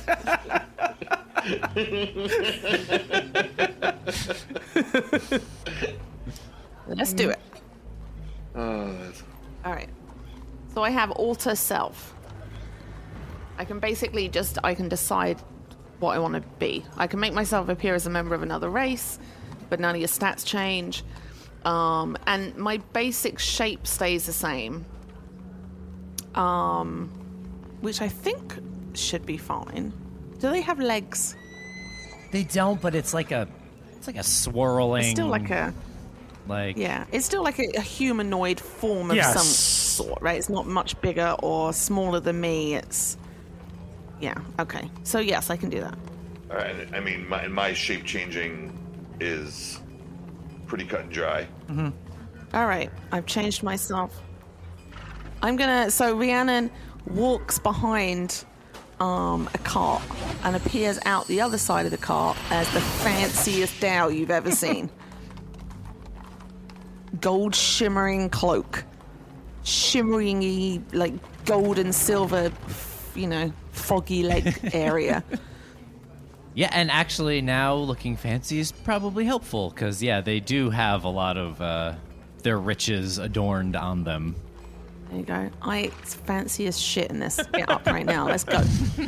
[6.88, 7.40] Let's do it.
[8.56, 9.24] Uh, that's-
[9.66, 9.90] All right.
[10.74, 12.14] So I have alter self.
[13.58, 15.42] I can basically just I can decide
[16.00, 16.86] what I want to be.
[16.96, 19.18] I can make myself appear as a member of another race,
[19.70, 21.04] but none of your stats change.
[21.66, 24.86] Um, and my basic shape stays the same.
[26.36, 27.10] Um,
[27.82, 28.60] which I think
[28.94, 29.92] should be fine.
[30.40, 31.36] Do they have legs?
[32.32, 33.48] They don't, but it's like a,
[33.96, 35.02] it's like a swirling.
[35.04, 35.74] It's still like a
[36.48, 37.06] like yeah.
[37.12, 39.34] It's still like a, a humanoid form of Yes.
[39.34, 40.38] some sort, right?
[40.38, 42.76] It's not much bigger or smaller than me.
[42.76, 43.18] It's
[44.20, 44.36] yeah.
[44.60, 44.90] Okay.
[45.04, 45.98] So yes, I can do that.
[46.50, 46.76] all right.
[46.94, 48.74] I mean, my my shape changing
[49.20, 49.80] is
[50.68, 51.48] pretty cut and dry.
[52.54, 52.90] All right.
[53.12, 54.20] I've changed myself.
[55.42, 55.92] I'm gonna.
[55.92, 56.72] So Rhiannon
[57.06, 58.44] walks behind
[59.00, 60.02] um, a cart
[60.44, 64.52] and appears out the other side of the cart as the fanciest Dao you've ever
[64.52, 64.90] seen.
[67.22, 68.84] Gold shimmering cloak,
[69.64, 71.14] shimmering like
[71.46, 72.52] gold and silver,
[73.16, 75.24] you know, foggy lake area.
[76.54, 81.10] Yeah, and actually now looking fancy is probably helpful because yeah, they do have a
[81.10, 81.94] lot of uh,
[82.44, 84.36] their riches adorned on them.
[85.10, 85.50] There you go.
[85.62, 87.40] I fancy as shit in this.
[87.54, 88.28] Get up right now.
[88.28, 88.62] Let's go.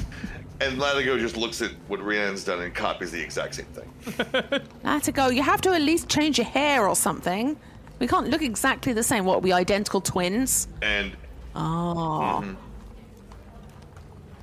[0.61, 4.61] And Latigo just looks at what Rhiannon's done and copies the exact same thing.
[4.83, 5.29] Now to go.
[5.29, 7.57] You have to at least change your hair or something.
[7.99, 9.25] We can't look exactly the same.
[9.25, 10.67] What are we identical twins?
[10.81, 11.15] And
[11.55, 12.43] Oh,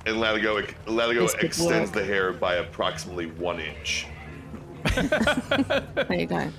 [0.05, 4.07] and Latigo Latigo extends the hair by approximately one inch.
[4.95, 6.49] there you go.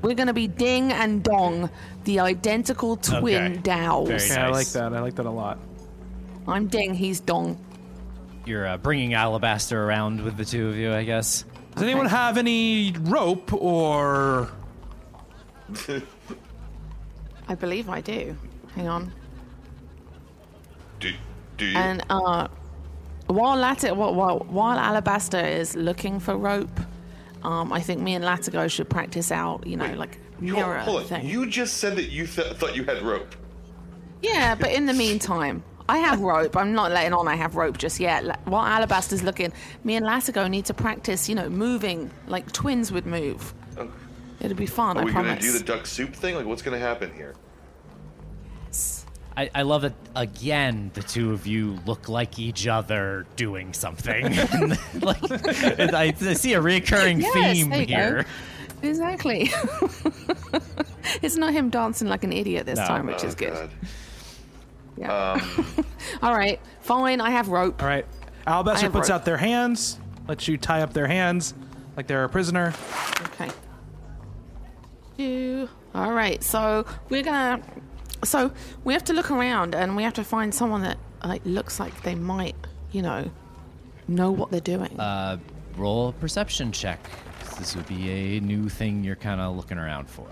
[0.00, 1.70] We're gonna be Ding and Dong,
[2.04, 3.60] the identical twin Okay.
[3.62, 4.06] Daos.
[4.08, 4.94] Very Yeah, I like that.
[4.94, 5.58] I like that a lot.
[6.48, 6.94] I'm Ding.
[6.94, 7.58] He's Dong.
[8.46, 11.44] You're uh, bringing Alabaster around with the two of you, I guess.
[11.74, 14.50] Does anyone have any rope or
[17.48, 18.36] I believe I do.
[18.74, 19.12] Hang on.
[21.00, 21.10] Do
[21.56, 21.76] do you?
[21.76, 22.48] And uh,
[23.26, 26.80] while Lat- while, while, while Alabaster is looking for rope,
[27.42, 31.02] um, I think me and Latigo should practice out, you know, like You- mirror hold
[31.02, 31.06] on.
[31.08, 31.26] thing.
[31.26, 33.34] You just said that you th- thought you had rope.
[34.22, 36.56] Yeah, but in the meantime, I have rope.
[36.56, 38.24] I'm not letting on I have rope just yet.
[38.24, 39.52] La- While Alabaster's looking,
[39.84, 43.52] me and Latigo need to practice, you know, moving like twins would move.
[44.42, 46.34] It'll be fun, Are I we gonna do the duck soup thing?
[46.34, 47.34] Like, what's gonna happen here?
[49.36, 50.90] I, I love it again.
[50.94, 54.24] The two of you look like each other doing something.
[55.00, 55.22] like
[55.94, 57.94] I, I see a recurring Yes, theme there you go.
[57.94, 58.26] here.
[58.82, 59.50] Exactly.
[61.22, 62.86] it's not him dancing like an idiot this No.
[62.86, 63.52] time, which Oh, is good.
[63.54, 63.70] God.
[64.98, 65.32] Yeah.
[65.32, 65.86] Um,
[66.22, 67.20] All right, fine.
[67.20, 67.80] I have rope.
[67.82, 68.04] All right.
[68.46, 69.20] Alabaster have puts rope.
[69.20, 71.54] out their hands, lets you tie up their hands
[71.96, 72.74] like they're a prisoner.
[73.22, 73.48] Okay.
[75.62, 75.68] You.
[75.94, 76.42] All right.
[76.42, 77.62] So we're gonna.
[78.24, 78.52] So
[78.84, 82.02] we have to look around and we have to find someone that like looks like
[82.02, 82.54] they might,
[82.92, 83.30] you know,
[84.08, 84.98] know what they're doing.
[84.98, 85.38] Uh,
[85.76, 87.00] roll a perception check.
[87.58, 90.28] This would be a new thing you're kind of looking around for.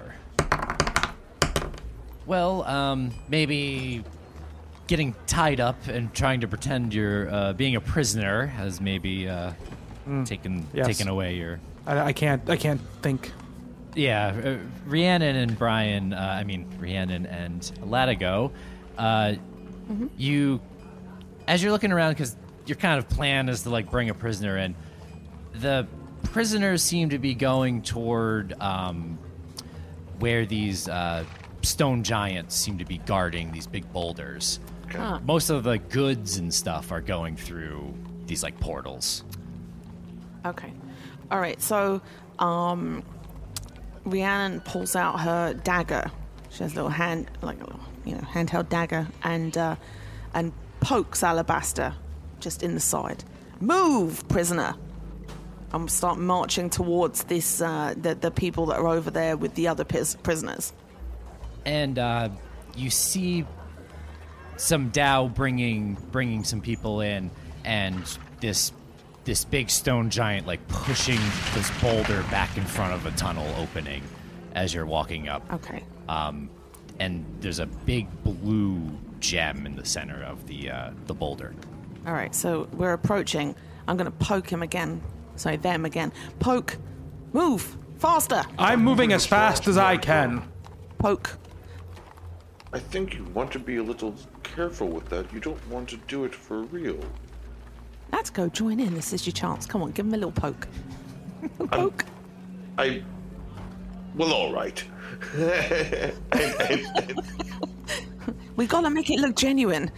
[2.26, 4.04] Well, um, maybe
[4.86, 9.52] getting tied up and trying to pretend you're uh, being a prisoner has maybe uh,
[10.24, 10.86] taken yes.
[10.86, 12.48] taken away your I, I can't.
[12.48, 13.32] I can't think.
[13.94, 18.52] Yeah, uh, Rhiannon and Brian, uh, I mean, Rhiannon and Latigo,
[18.96, 19.34] uh,
[20.16, 20.60] you,
[21.48, 22.36] as you're looking around, because
[22.66, 24.76] your kind of plan is to, like, bring a prisoner in,
[25.54, 25.88] the
[26.22, 29.18] prisoners seem to be going toward um,
[30.20, 31.24] where these uh,
[31.62, 34.60] stone giants seem to be guarding these big boulders.
[34.92, 35.18] Huh.
[35.24, 37.92] Most of the goods and stuff are going through
[38.26, 39.24] these, like, portals.
[40.46, 40.72] Okay.
[41.32, 41.60] All right.
[41.60, 42.00] So,
[42.38, 43.02] um,
[44.04, 46.10] Rhiannon pulls out her dagger.
[46.50, 49.76] She has a little hand, like a little, you know, handheld dagger, and uh,
[50.34, 51.94] and pokes Alabaster
[52.40, 53.22] just in the side.
[53.60, 54.74] Move, prisoner.
[55.72, 59.68] I'm start marching towards this uh, the the people that are over there with the
[59.68, 60.72] other pis- prisoners.
[61.64, 62.28] and uh,
[62.74, 63.44] you see
[64.56, 67.30] some Dao bringing bringing some people in,
[67.64, 68.02] and
[68.40, 68.72] this
[69.24, 71.20] this big stone giant like pushing
[71.54, 74.02] this boulder back in front of a tunnel opening
[74.54, 75.50] as you're walking up.
[75.52, 75.84] Okay.
[76.08, 76.50] Um,
[76.98, 78.80] and there's a big blue
[79.20, 81.54] gem in the center of the uh, the boulder.
[82.06, 82.34] All right.
[82.34, 83.54] So we're approaching.
[83.86, 85.02] I'm going to poke him again.
[85.36, 86.12] Sorry, them again.
[86.38, 86.76] Poke.
[87.32, 88.42] Move faster.
[88.58, 90.42] I'm moving as fast as I can.
[90.98, 91.38] Poke.
[92.72, 95.32] I think you want to be a little careful with that.
[95.32, 97.00] You don't want to do it for real.
[98.12, 98.94] Let's go join in.
[98.94, 99.66] This is your chance.
[99.66, 100.66] Come on, give him a little poke.
[101.60, 102.04] A poke.
[102.78, 103.02] I.
[104.16, 104.82] Well, all right.
[108.56, 109.90] We gotta make it look genuine.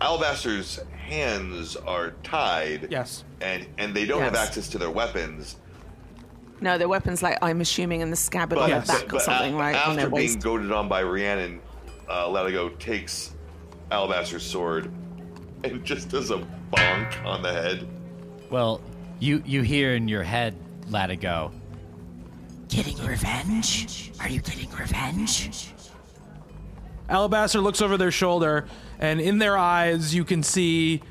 [0.00, 2.88] Alabaster's hands are tied.
[2.90, 3.24] Yes.
[3.42, 5.56] And and they don't have access to their weapons.
[6.62, 8.86] No, their weapons, like I'm assuming, in the scabbard But, on Yes.
[8.86, 9.74] their back or something, a- right?
[9.74, 10.40] on After their being waist.
[10.40, 11.60] goaded on by Rhiannon,
[12.08, 13.34] uh, Latigo takes
[13.90, 14.90] Alabaster's sword
[15.64, 17.86] and just does a bonk on the head.
[18.50, 18.80] Well,
[19.18, 20.56] you you hear in your head,
[20.88, 21.52] Latigo.
[22.68, 24.12] Getting revenge?
[24.20, 25.72] Are you getting revenge?
[27.08, 28.66] Alabaster looks over their shoulder,
[28.98, 31.02] and in their eyes, you can see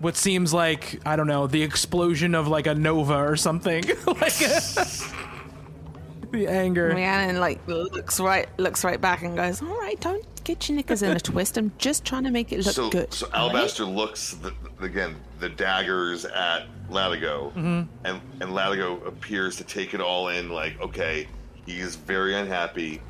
[0.00, 3.84] what seems like I don't know the explosion of like a nova or something.
[4.06, 4.38] like
[6.30, 6.88] the anger.
[6.88, 11.02] Rhiannon like looks right, looks right back and goes, "All right, don't get your knickers
[11.02, 11.58] in a twist.
[11.58, 13.56] I'm just trying to make it look so, good." so all right?
[13.56, 17.82] Alabaster looks the, again the daggers at Latigo, Mm-hmm.
[18.04, 20.48] and and Latigo appears to take it all in.
[20.48, 21.28] Like, okay,
[21.66, 23.00] he is very unhappy.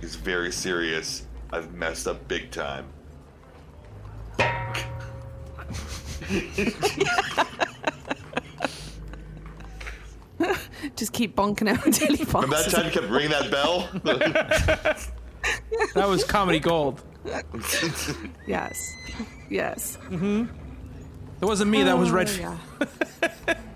[0.00, 1.24] He's very serious.
[1.52, 2.86] I've messed up big time.
[10.96, 13.88] Just keep bonking out until he Remember that time you kept ringing that bell?
[15.94, 17.02] That was comedy gold.
[18.46, 18.94] Yes,
[19.50, 19.98] yes.
[20.10, 21.82] It wasn't me.
[21.82, 22.30] That was red.
[22.40, 23.54] Oh, yeah.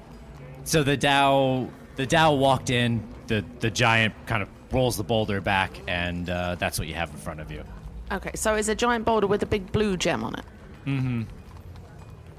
[0.65, 3.07] So the Dao, the Dao walked in.
[3.27, 7.11] The the giant kind of rolls the boulder back, and uh, that's what you have
[7.11, 7.65] in front of you.
[8.11, 10.45] Okay, so it's a giant boulder with a big blue gem on it.
[10.87, 11.23] Mm-hmm.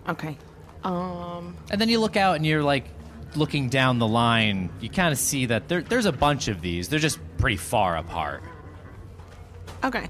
[0.09, 0.38] Okay.
[0.84, 1.55] Um.
[1.71, 2.86] And then you look out, and you're like
[3.36, 4.69] looking down the line.
[4.79, 6.89] You kind of see that there, there's a bunch of these.
[6.89, 8.43] They're just pretty far apart.
[9.84, 10.07] Okay.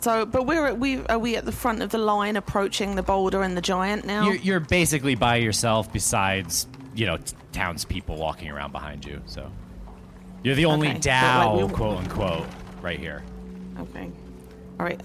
[0.00, 3.02] So, but we're at, we are we at the front of the line approaching the
[3.02, 4.24] boulder and the giant now?
[4.26, 9.22] You're, you're basically by yourself, besides you know t- townspeople walking around behind you.
[9.26, 9.50] So
[10.42, 12.46] you're the only Okay, Dao, like, we- quote unquote,
[12.82, 13.22] right here.
[13.78, 14.10] Okay.
[14.78, 15.00] All right.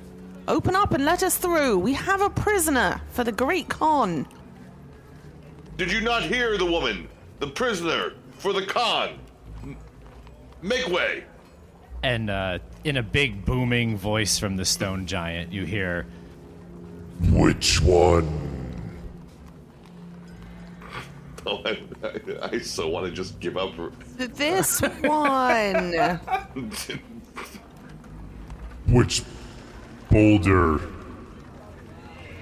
[0.49, 1.77] Open up and let us through.
[1.77, 4.27] We have a prisoner for the Great Khan.
[5.77, 7.07] Did you not hear the woman?
[7.39, 9.17] The prisoner for the Khan.
[10.61, 11.23] Make way.
[12.03, 16.05] And uh, in a big booming voice from the stone giant, you hear,
[17.31, 18.27] Which one?
[21.45, 23.71] Oh, I, I, I so want to just give up.
[24.17, 25.93] This one.
[28.87, 29.23] Which
[30.11, 30.81] boulder?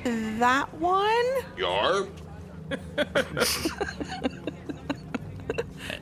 [0.03, 1.25] that one?
[1.57, 2.07] Yar?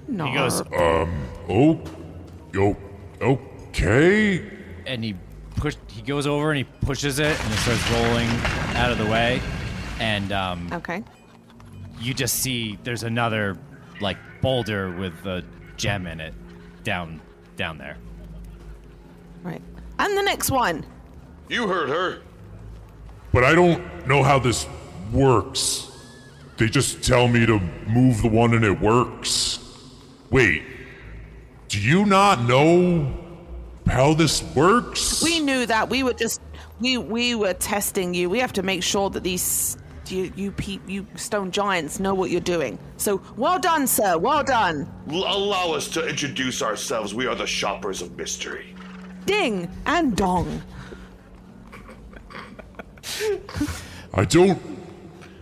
[0.08, 0.26] No.
[0.28, 1.80] he goes, Um, Oh,
[2.53, 2.76] yo,
[3.22, 4.43] okay.
[4.86, 5.16] and he
[5.55, 8.28] push he goes over and he pushes it and it starts rolling
[8.76, 9.41] out of the way
[9.99, 11.01] and um, Okay.
[11.99, 13.57] you just see there's another
[14.01, 15.43] like boulder with a
[15.78, 16.34] gem in it
[16.84, 17.22] down
[17.55, 17.97] down there
[19.43, 19.61] Right.
[19.99, 20.84] And the next one.
[21.49, 22.22] You heard her.
[23.32, 24.66] But I don't know how this
[25.13, 25.91] works.
[26.57, 29.59] They just tell me to move the one and it works.
[30.32, 30.63] Wait,
[31.70, 33.11] do you not know
[33.88, 35.24] how this works?
[35.24, 35.89] We knew that.
[35.89, 36.41] We were just
[36.80, 38.30] we we were testing you.
[38.30, 42.30] We have to make sure that these you you pe- you stone giants know what
[42.30, 42.78] you're doing.
[42.97, 44.18] So well done, sir.
[44.18, 44.88] Well done.
[45.09, 47.13] L- allow us to introduce ourselves.
[47.13, 48.76] We are the shoppers of mystery.
[49.26, 50.61] Ding and dong.
[54.13, 54.61] I don't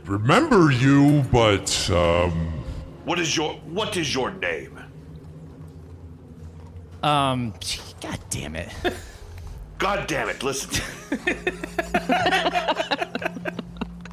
[0.06, 2.32] remember you, but um,
[3.06, 4.73] What is your What is your name?
[7.04, 7.54] Um
[8.02, 8.70] god damn it
[9.84, 10.42] God damn it!
[10.44, 10.82] Listen.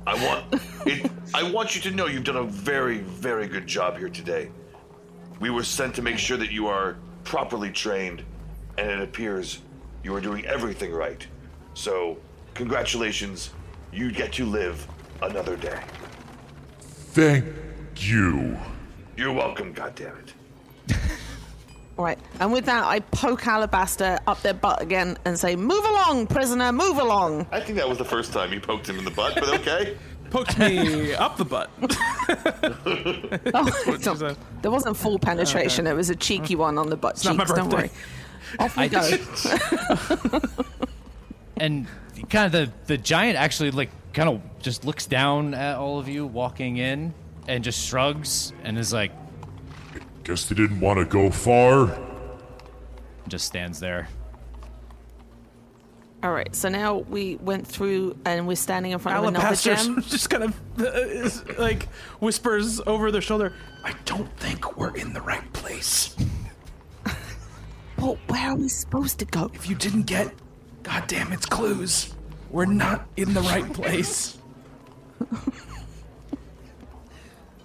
[0.05, 1.09] I want it.
[1.33, 4.51] I want you to know you've done a very, very good job here today.
[5.39, 8.25] We were sent to make sure that you are properly trained,
[8.79, 9.61] and it appears
[10.03, 11.25] you are doing everything right.
[11.75, 12.19] So,
[12.55, 13.51] congratulations.
[13.93, 14.85] You get to live
[15.23, 15.79] another day.
[16.81, 17.45] thank
[17.99, 18.59] you.
[19.17, 19.73] You're welcome.
[19.73, 20.97] God damn it.
[22.01, 22.19] All right.
[22.41, 26.73] And with that, I poke Alabaster up their butt again and say, "Move along, prisoner.
[26.73, 29.35] Move along." I think that was the first time you poked him in the butt,
[29.35, 29.99] but okay.
[30.31, 31.69] Poked me up the butt.
[33.53, 35.87] Oh, not- a- there wasn't full penetration.
[35.87, 37.59] It was a cheeky one on the butt not my cheeks.
[37.59, 37.91] Don't worry.
[38.59, 38.99] Off we go.
[41.59, 41.87] and
[42.31, 46.09] kind of the the giant actually like kind of just looks down at all of
[46.09, 47.13] you walking in
[47.47, 49.13] and just shrugs and is like
[50.25, 51.99] Guess they didn't want to go far.
[53.29, 54.09] just stands there
[56.23, 56.55] All right.
[56.55, 60.03] So now we went through and we're standing in front of another Alabaster gem.
[60.09, 61.85] just kind of uh, is, like
[62.21, 63.55] whispers over their shoulder.
[63.85, 66.15] I don't think we're in the right place.
[68.01, 69.51] Well, where are we supposed to go?
[69.53, 70.33] If you didn't get,
[70.83, 72.15] goddamn, it's clues.
[72.51, 74.39] We're not in the right place.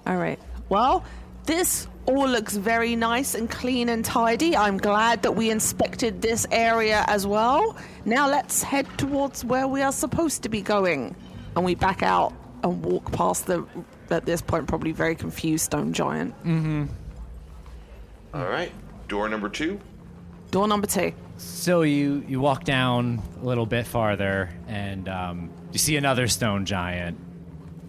[0.06, 0.38] All right.
[0.68, 1.06] Well,
[1.46, 4.56] this all looks very nice and clean and tidy.
[4.56, 7.76] I'm glad that we inspected this area as well.
[8.06, 11.16] Now let's head towards where we are supposed to be going.
[11.56, 12.34] And we back out
[12.64, 13.66] and walk past the,
[14.10, 16.36] at this point, probably very confused stone giant.
[16.44, 16.86] Mm-hmm.
[18.34, 18.72] All right.
[19.08, 19.80] Door number two.
[20.52, 21.14] Door number two.
[21.38, 26.66] So you you walk down a little bit farther, and um, you see another stone
[26.66, 27.20] giant,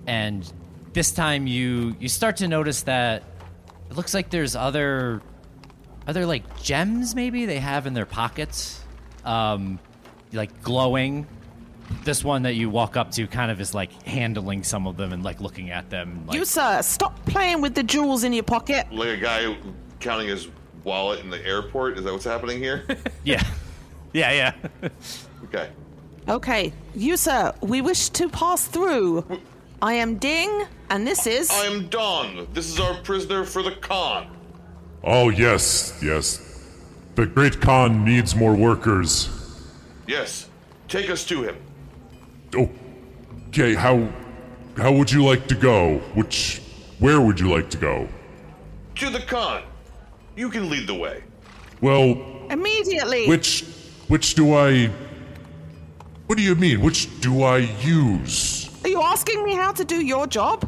[0.06, 0.52] and
[0.92, 3.22] this time you you start to notice that
[3.90, 5.22] it looks like there's other
[6.06, 8.80] other like gems maybe they have in their pockets,
[9.24, 9.78] um,
[10.32, 11.26] like glowing.
[12.04, 15.12] This one that you walk up to kind of is like handling some of them
[15.12, 16.26] and like looking at them.
[16.26, 18.90] Like, You, sir, stop playing with the jewels in your pocket.
[18.92, 19.56] Like a guy
[20.00, 20.48] counting his
[20.82, 21.98] wallet in the airport.
[21.98, 22.84] Is that what's happening here?
[23.24, 23.42] yeah,
[24.12, 24.88] yeah, yeah.
[25.44, 25.70] okay.
[26.28, 26.72] Okay.
[26.94, 29.24] You, sir, we wish to pass through.
[29.82, 31.50] I am Ding, and this is.
[31.50, 32.46] I am Dong.
[32.52, 34.28] This is our prisoner for the Khan.
[35.04, 36.40] Oh, yes, yes.
[37.14, 39.28] The Great Khan needs more workers.
[40.06, 40.48] Yes.
[40.88, 41.56] Take us to him.
[43.48, 44.08] Okay, how
[44.76, 45.98] how would you like to go?
[46.14, 46.62] Which
[46.98, 48.08] where would you like to go?
[48.96, 49.62] To the Khan.
[50.36, 51.22] You can lead the way.
[51.80, 52.16] Well,
[52.50, 53.26] Immediately.
[53.26, 53.64] which
[54.08, 54.90] which do I
[56.26, 56.80] What do you mean?
[56.80, 58.65] Which do I use?
[58.86, 60.64] Are you asking me how to do your job?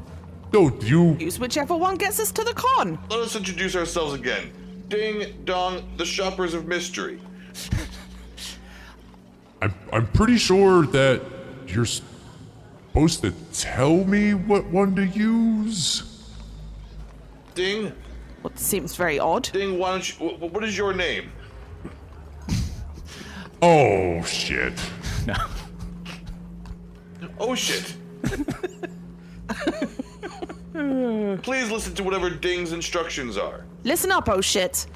[0.52, 2.98] No, you Use whichever one gets us to the Khan.
[3.10, 4.50] Let us introduce ourselves again.
[4.88, 7.20] Ding Dong, the shoppers of mystery.
[9.62, 11.22] I'm I'm pretty sure that
[11.68, 16.02] you're supposed to tell me what one to use.
[17.54, 17.92] Ding,
[18.42, 19.48] What seems very odd.
[19.52, 20.28] Ding, why don't you.
[20.28, 21.30] wh- What is your name?
[23.62, 24.72] Oh shit.
[27.20, 27.30] No.
[27.38, 27.94] oh shit.
[31.42, 33.64] Please listen to whatever Ding's instructions are.
[33.84, 34.86] Listen up, oh shit.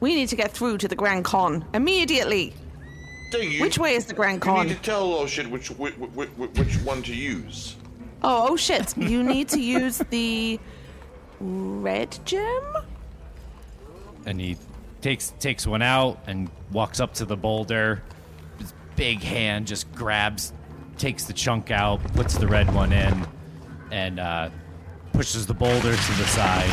[0.00, 2.54] We need to get through to the Grand Khan immediately.
[3.32, 4.54] Ding, you, Which way is the Grand Khan?
[4.54, 4.66] you Khan?
[4.68, 7.76] need to tell oh shit which which, which, which one to use.
[8.22, 8.96] Oh, oh shit.
[8.96, 10.58] You need to use the
[11.40, 12.62] red gem?
[14.26, 14.56] and he
[15.00, 18.02] takes takes one out and walks up to the boulder.
[18.58, 20.52] His big hand just grabs,
[20.98, 23.26] takes the chunk out, puts the red one in,
[23.90, 24.50] and uh,
[25.18, 26.70] pushes the boulder to the side.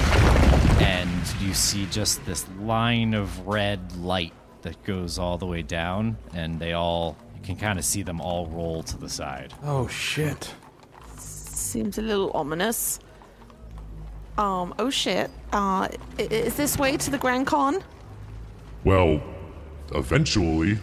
[0.79, 1.09] And
[1.41, 6.59] you see just this line of red light that goes all the way down, and
[6.59, 9.51] they all you can kind of see them all roll to the side.
[9.63, 10.53] Oh shit.
[11.17, 12.99] Seems a little ominous.
[14.37, 15.31] Um, oh shit.
[15.51, 15.87] Uh,
[16.19, 17.83] is this way to the Grand Khan?
[18.83, 19.23] Well,
[19.95, 20.77] eventually,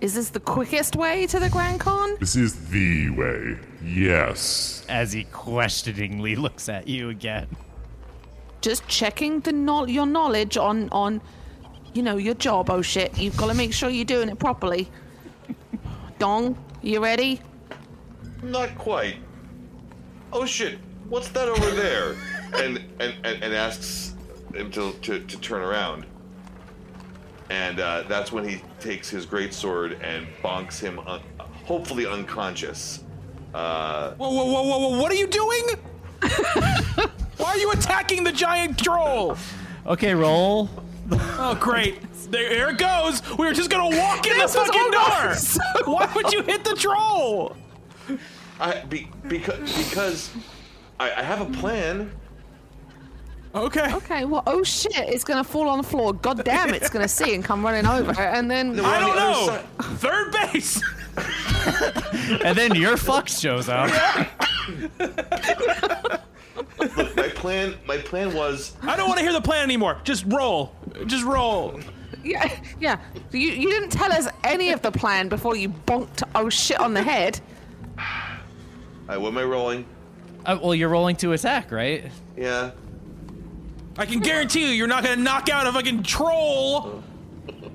[0.00, 2.16] Is this the quickest way to the Grand Khan?
[2.20, 3.58] this is the way.
[3.84, 4.73] Yes.
[4.88, 7.48] As he questioningly looks at you again.
[8.60, 11.20] Just checking the no- your knowledge on on,
[11.92, 12.70] you know, your job.
[12.70, 13.16] Oh shit.
[13.18, 14.88] You've got to make sure you're doing it properly.
[16.18, 17.40] Dong, you ready?
[18.42, 19.16] Not quite.
[20.32, 20.78] Oh shit!
[21.08, 22.16] What's that over there?
[22.54, 24.14] and, and and and asks
[24.54, 26.06] him to to, to turn around.
[27.50, 33.03] And uh, that's when he takes his great sword and bonks him, un- hopefully unconscious.
[33.54, 35.00] Uh, Whoa, whoa, whoa, whoa, whoa!
[35.00, 35.62] What are you doing?
[37.36, 39.36] Why are you attacking the giant troll?
[39.86, 40.68] Okay, roll.
[41.12, 42.00] Oh, great.
[42.30, 43.22] There, here it goes.
[43.38, 45.84] We were just gonna walk in This the fucking almost door.
[45.94, 47.56] Why would you hit the troll?
[48.58, 50.30] I be, because because
[50.98, 52.10] I, I have a plan.
[53.54, 53.94] Okay.
[53.94, 56.12] Okay, well, oh shit, it's gonna fall on the floor.
[56.12, 58.80] God damn, it's gonna see and come running over, and then.
[58.80, 59.94] I don't the know.
[59.96, 60.82] Third base.
[62.44, 63.90] And then your fucks shows up.
[67.16, 70.00] My plan my plan was I don't want to hear the plan anymore.
[70.04, 70.74] Just roll.
[71.06, 71.80] Just roll.
[72.22, 72.98] Yeah, yeah.
[73.32, 76.94] You, you didn't tell us any of the plan before you bonked oh shit on
[76.94, 77.40] the head.
[77.98, 79.84] uh, what am I rolling?
[80.46, 82.10] Uh, well, you're rolling to attack, right?
[82.36, 82.70] Yeah.
[83.98, 87.02] I can guarantee you, you're not gonna knock out a fucking troll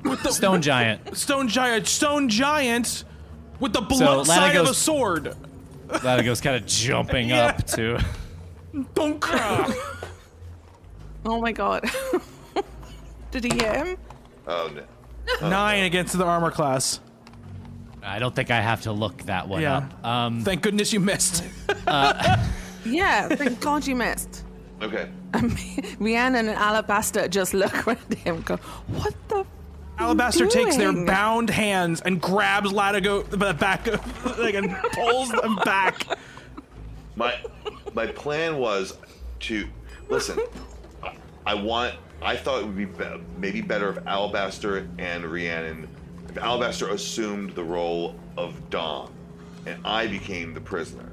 [0.03, 1.15] with the Stone giant.
[1.15, 3.03] stone giant, stone giant
[3.59, 5.35] with the So, blunt Lana side of goes- a sword.
[6.03, 7.47] Latigo's kind of jumping Yeah.
[7.47, 7.99] up to.
[8.73, 9.75] Bonk.
[11.25, 11.89] Oh my god.
[13.31, 13.97] Did he hit him?
[14.47, 14.71] Oh
[15.41, 15.49] no.
[15.49, 16.99] Nine against the armor class.
[18.01, 19.77] I don't think I have to look that one Yeah.
[19.77, 20.05] up.
[20.05, 21.43] Um, Thank goodness you missed.
[22.85, 24.45] Yeah, thank god you missed.
[24.81, 25.09] Okay.
[25.99, 28.55] Rhiannon and Alabaster just look around him and go,
[28.87, 29.47] What the f-
[29.99, 35.29] Alabaster you takes their bound hands and grabs Latigo the back of like and pulls
[35.29, 36.07] them back.
[37.15, 37.35] My
[37.93, 38.97] my plan was
[39.41, 39.67] to
[40.07, 40.39] listen.
[41.03, 41.95] I, I want.
[42.21, 43.05] I thought it would be, be
[43.37, 45.87] maybe better if Alabaster and Rhiannon,
[46.29, 49.13] if Alabaster assumed the role of Dom,
[49.65, 51.09] and I became the prisoner,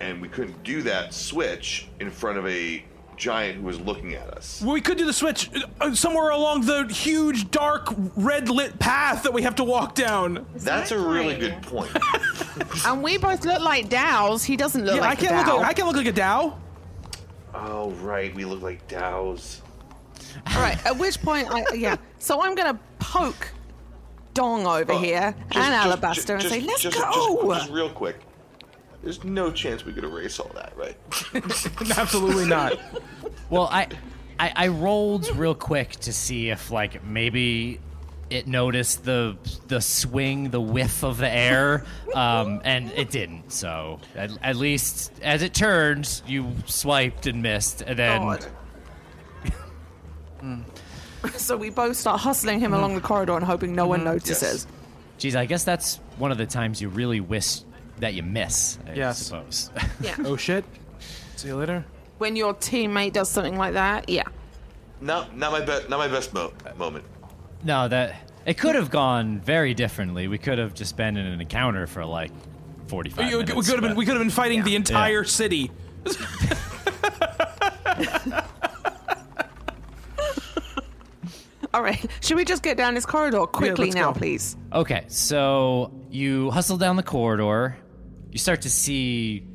[0.00, 2.84] and we couldn't do that switch in front of a
[3.18, 4.62] giant who was looking at us.
[4.62, 5.50] We could do the switch
[5.80, 10.46] uh, somewhere along the huge, dark, red lit path that we have to walk down.
[10.54, 11.90] That's a really good point.
[12.84, 14.44] And we both look like Daos.
[14.44, 15.60] He doesn't look Yeah, I like can't a look.
[15.60, 16.56] Like, I can't look like a Dao.
[17.54, 19.60] oh right, we look like Daos.
[20.54, 20.84] All right.
[20.84, 21.96] At which point, I yeah.
[22.18, 23.52] So I'm gonna poke
[24.34, 27.60] Dong over Oh, here just- and just- Alabaster and just- say, "Let's just- go." Just,
[27.60, 28.16] just real quick.
[29.02, 30.96] There's no chance we could erase all that, right?
[31.98, 32.78] Absolutely not.
[33.48, 33.86] well, I,
[34.38, 37.80] I I rolled real quick to see if like maybe
[38.30, 39.36] it noticed the
[39.68, 41.84] the swing, the whiff of the air,
[42.14, 43.52] um, and it didn't.
[43.52, 48.46] So at, at least as it turned, you swiped and missed, and then God.
[51.36, 54.66] so we both start hustling him along the corridor and hoping no one notices.
[55.18, 57.60] geez, I guess that's one of the times you really wish
[58.00, 58.78] that you miss.
[58.86, 59.18] I Yes.
[59.18, 59.70] suppose.
[60.00, 60.14] Yeah.
[60.24, 60.64] Oh shit.
[61.36, 61.84] See you later.
[62.18, 64.24] When your teammate does something like that, yeah.
[65.00, 67.04] No, not my best not my best mo- moment.
[67.64, 70.26] No, that it could have gone very differently.
[70.28, 72.30] We could have just been in an encounter for like
[72.88, 73.66] forty-five We, we minutes.
[73.68, 73.90] could have been.
[73.90, 75.70] but- We could have been fighting the entire city.
[81.74, 82.04] All right.
[82.22, 84.18] Should we just get down this corridor quickly let's now, go.
[84.18, 84.56] please?
[84.72, 87.76] Okay, so you hustle down the corridor.
[88.30, 89.46] You start to see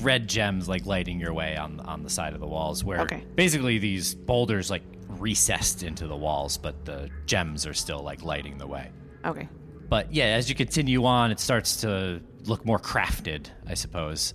[0.00, 3.24] red gems like lighting your way on on the side of the walls, where Okay.
[3.34, 8.58] basically these boulders like recessed into the walls, but the gems are still like lighting
[8.58, 8.90] the way.
[9.24, 9.48] Okay.
[9.88, 14.34] But yeah, as you continue on, it starts to look more crafted, I suppose.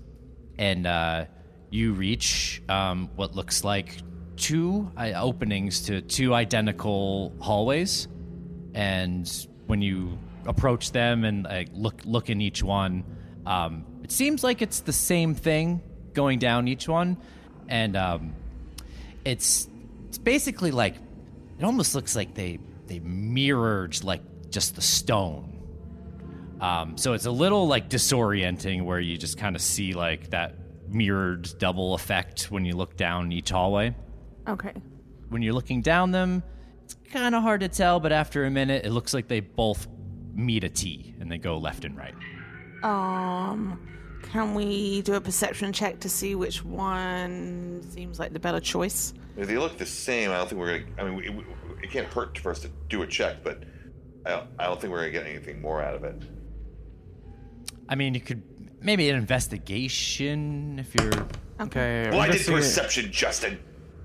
[0.58, 1.26] And uh,
[1.70, 3.98] you reach um, what looks like
[4.38, 8.08] two uh, openings to two identical hallways,
[8.74, 9.30] and
[9.68, 10.18] when you
[10.48, 13.04] approach them and like, look look in each one,
[13.46, 15.82] um, it seems like it's the same thing
[16.14, 17.18] going down each one,
[17.68, 18.34] and um,
[19.26, 19.68] it's
[20.08, 20.96] it's basically like
[21.58, 25.58] it almost looks like they they mirrored like just the stone.
[26.60, 30.56] Um, so it's a little like disorienting where you just kind of see like that
[30.88, 33.96] mirrored double effect when you look down each hallway.
[34.48, 34.74] Okay.
[35.30, 36.44] When you're looking down them,
[36.84, 39.88] it's kind of hard to tell, but after a minute, it looks like they both
[40.34, 42.14] meet a T and they go left and right.
[42.84, 43.80] Um,
[44.24, 49.14] can we do a perception check to see which one seems like the better choice?
[49.38, 50.92] If they look the same, I don't think we're gonna.
[51.00, 51.44] I mean, we, we,
[51.84, 53.64] it can't hurt for us to do a check, but
[54.26, 56.22] I don't, I don't think we're gonna get anything more out of it.
[57.90, 58.42] I mean, you could
[58.82, 61.28] maybe an investigation if you're.
[61.60, 62.10] Okay.
[62.10, 63.60] Well, I did the investigate- reception, Justin.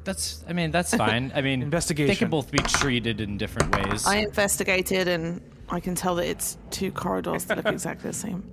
[0.04, 0.44] That's.
[0.48, 1.32] I mean, that's fine.
[1.34, 2.06] I mean, investigation.
[2.06, 2.16] They Investigation.
[2.16, 4.06] can both be treated in different ways.
[4.06, 8.44] I investigated and I can tell that it's two corridors that look exactly the same.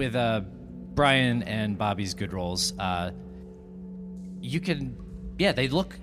[0.00, 0.40] With uh,
[0.94, 3.10] Brian and Bobby's good rolls, uh,
[4.40, 4.96] you can,
[5.38, 5.94] yeah, they look,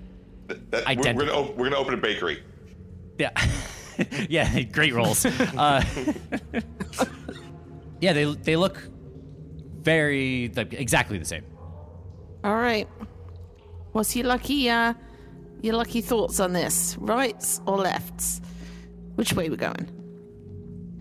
[0.45, 2.43] That, that, we're, we're, gonna, op- we're gonna open a bakery.
[3.17, 3.31] yeah,
[4.29, 5.25] yeah, great rolls.
[5.25, 5.83] Uh,
[7.99, 8.77] yeah, they they look
[9.81, 11.43] very like exactly the same.
[12.43, 12.87] All right.
[13.93, 14.93] What's your lucky, uh,
[15.63, 16.95] your lucky thoughts on this?
[16.99, 18.41] Rights or lefts?
[19.15, 19.96] Which way we going?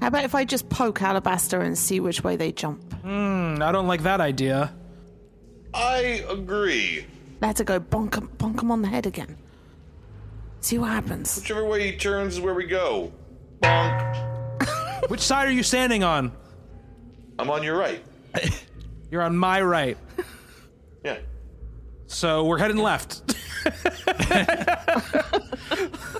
[0.01, 2.92] How about if I just poke Alabaster and see which way they jump?
[3.03, 4.74] Hmm, I don't like that idea.
[5.72, 7.07] I agree.
[7.40, 9.36] Let her go bonk him on the head again.
[10.61, 11.36] See what happens.
[11.36, 13.12] Whichever way he turns is where we go.
[13.61, 15.09] Bonk.
[15.11, 16.32] Which side are you standing on?
[17.38, 18.03] I'm on your right.
[19.11, 19.97] You're on my right.
[21.05, 21.18] Yeah.
[22.07, 23.36] So we're heading left.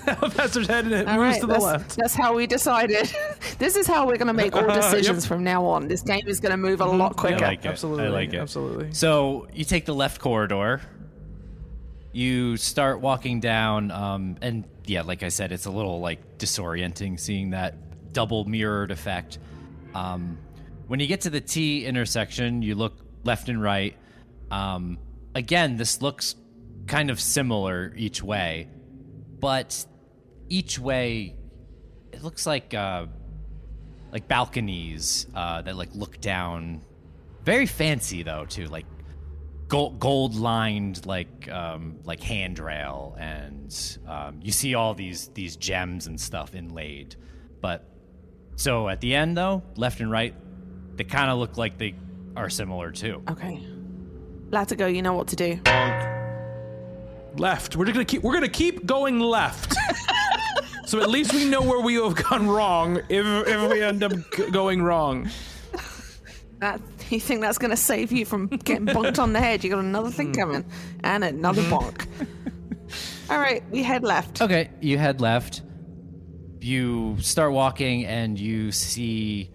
[0.07, 1.97] Alabaster's heading it All moves right, to the that's, left.
[1.97, 3.11] that's how we decided.
[3.59, 5.87] this is how we're going to make all decisions from now on.
[5.87, 7.39] This game is going to move a lot I quicker.
[7.39, 7.69] like it.
[7.69, 8.37] Absolutely, I like it.
[8.37, 8.93] absolutely.
[8.93, 10.81] So you take the left corridor.
[12.13, 17.19] You start walking down, um, and yeah, like I said, it's a little like disorienting
[17.19, 19.37] seeing that double mirrored effect.
[19.93, 20.37] Um,
[20.87, 23.95] when you get to the T intersection, you look left and right.
[24.49, 24.97] Um,
[25.35, 26.35] again, this looks
[26.87, 28.69] kind of similar each way,
[29.39, 29.85] but
[30.49, 31.35] each way
[32.11, 33.05] it looks like uh,
[34.11, 36.81] like balconies uh, that like look down.
[37.43, 38.85] Very fancy though too, like
[39.67, 46.07] gold, gold lined like um, like handrail, and um, you see all these these gems
[46.07, 47.15] and stuff inlaid.
[47.61, 47.85] But
[48.55, 50.33] so at the end though, left and right,
[50.95, 51.95] they kind of look like they
[52.35, 53.21] are similar too.
[53.29, 53.65] Okay.
[54.49, 56.16] Latigo, you know what to do.
[57.39, 57.75] Left.
[57.75, 58.23] We're just gonna keep.
[58.23, 59.75] We're gonna keep going left.
[60.85, 62.97] so at least we know where we have gone wrong.
[63.09, 65.29] If if we end up g- going wrong.
[66.59, 69.63] That you think that's going to save you from getting bonked on the head?
[69.63, 70.65] You got another thing coming,
[71.03, 72.07] and another bonk.
[73.29, 74.41] All right, we head left.
[74.41, 75.61] Okay, you head left.
[76.59, 79.51] You start walking, and you see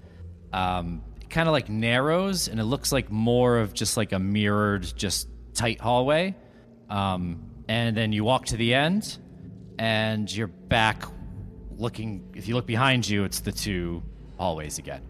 [0.52, 4.84] um, kind of like narrows, and it looks like more of just like a mirrored,
[4.96, 6.36] just tight hallway.
[6.88, 9.18] Um, and then you walk to the end,
[9.78, 11.04] and you're back
[11.76, 12.32] looking.
[12.34, 14.02] If you look behind you, it's the two
[14.38, 15.02] hallways again.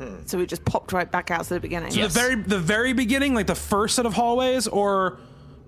[0.00, 0.16] Hmm.
[0.26, 1.92] So we just popped right back out to the beginning.
[1.92, 2.12] Yes.
[2.12, 5.18] The very the very beginning, like the first set of hallways, or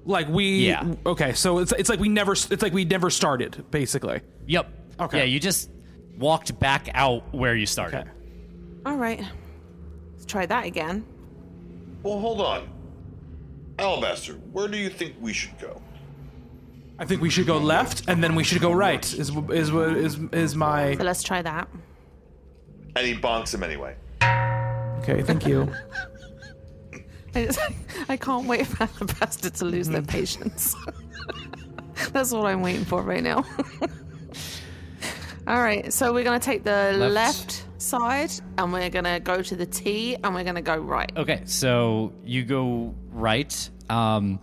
[0.05, 0.67] like we.
[0.67, 0.95] Yeah.
[1.07, 4.21] Okay, so it's it's like we never it's like we never started basically.
[4.47, 4.69] Yep.
[5.01, 5.19] Okay.
[5.19, 5.71] Yeah, you just
[6.19, 8.01] walked back out where you started.
[8.01, 8.11] Okay.
[8.87, 9.25] All right,
[10.13, 11.05] let's try that again.
[12.03, 12.69] Well, hold on.
[13.79, 15.81] Alabaster, where do you think we should go?
[16.99, 19.05] I think we should go left and then we should go right.
[19.15, 21.69] Is is what is is my So let's try that.
[22.97, 23.97] And he bonks him anyway.
[25.03, 25.23] okay?
[25.23, 25.73] Thank you.
[27.35, 27.59] I, just,
[28.09, 30.19] I can't wait for Alabaster to lose their mm-hmm.
[30.19, 30.77] patience.
[32.13, 33.45] That's what I'm waiting for right now.
[35.47, 37.13] All right, so we're gonna take the Left.
[37.13, 41.11] left, side, and we're gonna go to the T, and we're gonna go right.
[41.17, 44.41] Okay, so you go right, um,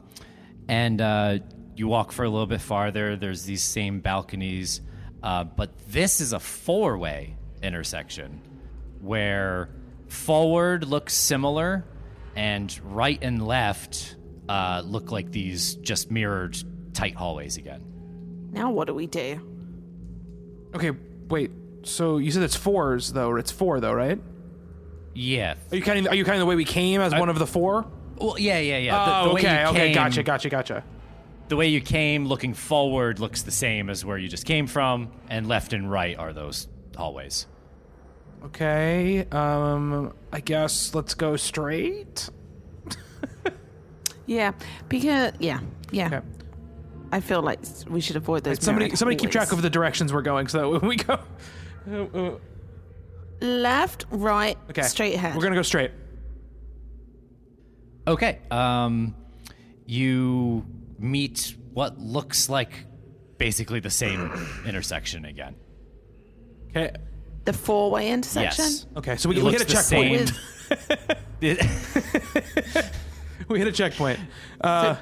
[0.68, 1.40] and uh,
[1.76, 3.16] you walk for a little bit farther.
[3.16, 4.82] There's these same balconies,
[5.24, 8.42] uh, but this is a four way intersection
[9.02, 9.70] where
[10.08, 11.84] forward looks similar,
[12.36, 14.16] and right and left
[14.48, 16.58] uh, look like these just mirrored
[16.94, 17.84] tight hallways again.
[18.52, 19.48] Now what do we do?
[20.76, 20.92] Okay,
[21.30, 21.52] wait.
[21.84, 23.36] So you said it's fours though.
[23.36, 24.20] It's four though, right?
[25.14, 25.56] Yeah.
[25.72, 26.08] Are you counting?
[26.08, 27.86] Are you counting the way we came as one of the four?
[28.18, 29.06] Well, yeah, yeah, yeah.
[29.06, 30.84] The, Oh, the way okay, you okay, came, gotcha, gotcha, gotcha.
[31.48, 35.12] The way you came, looking forward, looks the same as where you just came from,
[35.28, 37.48] and left and right are those hallways.
[38.46, 42.30] Okay, um, I guess let's go straight.
[44.28, 44.54] Yeah,
[44.88, 45.60] because yeah,
[45.92, 46.06] yeah.
[46.08, 46.22] Okay.
[47.12, 47.60] I feel like
[47.90, 48.64] we should avoid those.
[48.64, 51.20] Somebody, mirrored somebody keep track of the directions we're going, so that when we go.
[53.42, 55.36] Left, right, Okay, straight ahead.
[55.36, 55.92] We're gonna go straight.
[58.08, 58.40] Okay.
[58.52, 59.16] Um,
[59.86, 60.66] you
[61.00, 62.86] meet what looks like
[63.38, 64.32] basically the same
[64.66, 65.56] intersection again.
[66.70, 66.92] Okay.
[67.46, 68.66] the four-way intersection.
[68.66, 68.86] Yes.
[68.96, 70.32] Okay, so we, It we hit a checkpoint.
[73.50, 74.20] We hit a checkpoint.
[74.62, 74.96] Uh,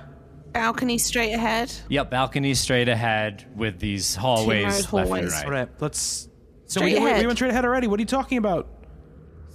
[0.53, 1.71] Balcony straight ahead.
[1.89, 5.45] yep, balcony straight ahead with these hallways, mirrored left and right.
[5.45, 6.28] all right, let's.
[6.70, 7.22] So Straight we, we, ahead.
[7.22, 7.88] we went straight ahead already.
[7.88, 8.67] What are you talking about?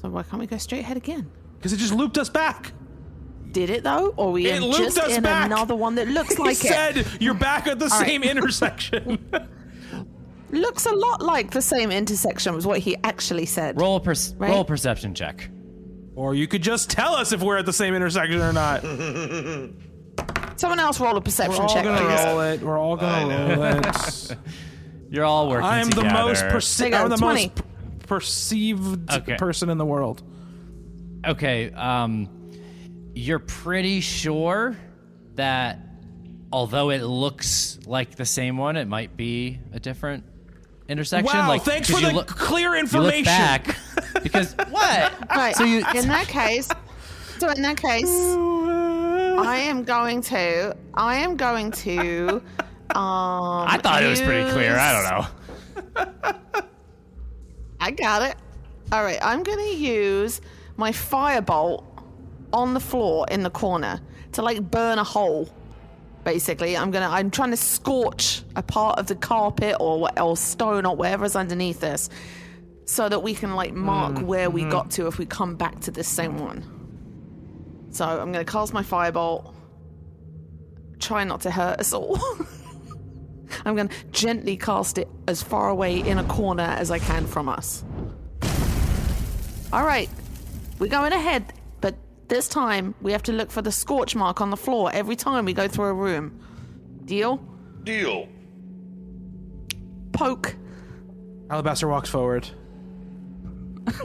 [0.03, 1.31] So why can't we go straight ahead again?
[1.57, 2.73] Because it just looped us back.
[3.53, 5.47] Did it though, or we It looped just us in back.
[5.47, 6.69] another one that looks He like it?
[6.69, 8.07] said you're back at the right.
[8.07, 9.25] same intersection.
[10.51, 13.81] Looks a lot like the same intersection was what he actually said.
[13.81, 14.51] Roll a per- Right?
[14.51, 15.49] roll a perception check.
[16.17, 18.83] or you could just tell us if we're at the same intersection or not.
[20.57, 22.61] Someone else roll a perception We're perception all check, gonna roll it.
[22.63, 24.37] We're all gonna roll it.
[25.15, 26.13] You're all working I am the together.
[26.27, 27.47] most perce- I'm the 20.
[27.47, 27.63] most p-
[28.09, 29.37] perceived Okay.
[29.37, 30.23] person in the world.
[31.25, 32.29] Okay, um,
[33.15, 34.77] you're pretty sure
[35.37, 35.79] that
[36.53, 40.25] although it looks like the same one, it might be a different
[40.89, 41.39] intersection.
[41.39, 43.25] Wow, like, thanks 'cause for you the look- clear You look information.
[43.25, 43.77] back
[44.25, 45.13] because what?
[45.31, 45.55] Right.
[45.55, 46.69] So you in that case,
[47.39, 48.09] so in that case,
[49.47, 52.43] I am going to, I am going to.
[52.91, 54.77] Um, I thought it was pretty clear.
[54.77, 56.63] I don't know.
[57.81, 58.37] I got it.
[58.93, 60.41] All right, I'm going to use
[60.77, 61.85] my firebolt
[62.53, 64.01] on the floor in the corner
[64.33, 65.49] to like burn a hole.
[66.25, 67.09] Basically, I'm gonna.
[67.09, 71.37] I'm trying to scorch a part of the carpet or what, or stone or whatever's
[71.37, 72.09] underneath this,
[72.87, 75.91] so that we can like mark where we got to if we come back to
[75.91, 76.65] this same one.
[77.91, 79.53] So I'm gonna cast my firebolt.
[80.99, 82.19] Try not to hurt us all.
[83.65, 87.49] I'm gonna gently cast it as far away in a corner as I can from
[87.49, 87.85] us.
[89.73, 90.09] All right,
[90.79, 91.95] we're going ahead, but
[92.29, 95.45] this time we have to look for the scorch mark on the floor every time
[95.45, 96.41] we go through a room.
[97.05, 97.37] Deal?
[97.83, 98.29] Deal.
[100.13, 100.57] Poke.
[101.51, 102.49] Alabaster walks forward.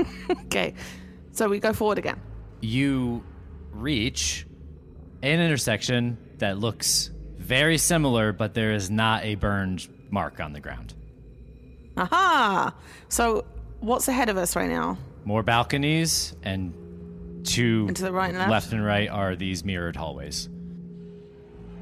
[0.45, 0.73] Okay,
[1.31, 2.19] so we go forward again.
[2.61, 3.23] You
[3.71, 4.45] reach
[5.21, 7.11] an intersection that looks
[7.49, 10.93] very similar, but there is not a burned mark on the ground.
[11.97, 12.73] Aha!
[13.09, 13.43] So
[13.79, 14.97] what's ahead of us right now?
[15.25, 16.73] More balconies and
[17.43, 18.51] two And to the right and left?
[18.51, 20.47] left and right are these mirrored hallways.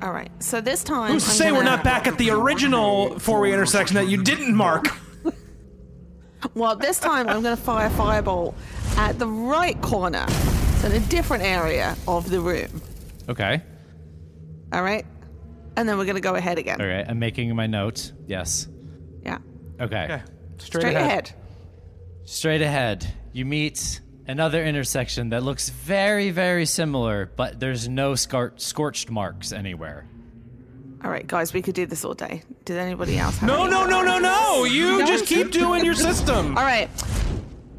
[0.02, 1.12] All right, so this time.
[1.12, 4.56] Who's to I'm say we're not back at the original four-way intersection that you didn't
[4.56, 4.88] mark?
[6.54, 8.54] Well, this time I'm going to fire firebolt
[8.96, 10.26] at the right corner,
[10.78, 12.80] so in a different area of the room.
[13.28, 13.62] Okay.
[14.72, 15.04] All right,
[15.78, 16.82] and then we're going to go ahead again.
[16.82, 17.06] All right.
[17.08, 18.12] I'm making my note.
[18.28, 18.68] Yes.
[19.24, 19.38] Yeah,
[19.80, 20.04] Okay.
[20.06, 20.22] Okay,
[20.58, 21.06] straight, straight ahead.
[21.08, 21.34] ahead.
[22.26, 28.54] Straight ahead, you meet another intersection that looks very, very similar, but there's no scar-
[28.58, 30.06] scorched marks anywhere.
[31.04, 32.42] All right, guys, we could do this all day.
[32.66, 33.38] Did anybody else?
[33.38, 34.64] Have No, any- no, no, no, no!
[34.66, 35.06] You No.
[35.06, 36.58] just keep doing your system.
[36.58, 36.90] All right,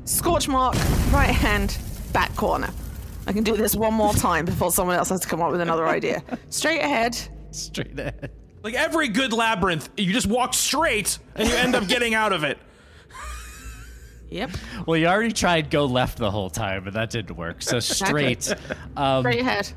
[0.04, 0.74] scorch mark,
[1.12, 1.76] right hand,
[2.12, 2.70] back corner.
[3.26, 5.60] I can do this one more time before someone else has to come up with
[5.60, 6.22] another idea.
[6.48, 7.18] Straight ahead.
[7.50, 8.30] Straight ahead.
[8.62, 12.44] Like every good labyrinth, you just walk straight and you end up getting out of
[12.44, 12.58] it.
[14.30, 14.50] Yep.
[14.86, 17.62] Well, you already tried go left the whole time, but that didn't work.
[17.62, 18.52] So straight.
[18.94, 19.72] um, Straight ahead.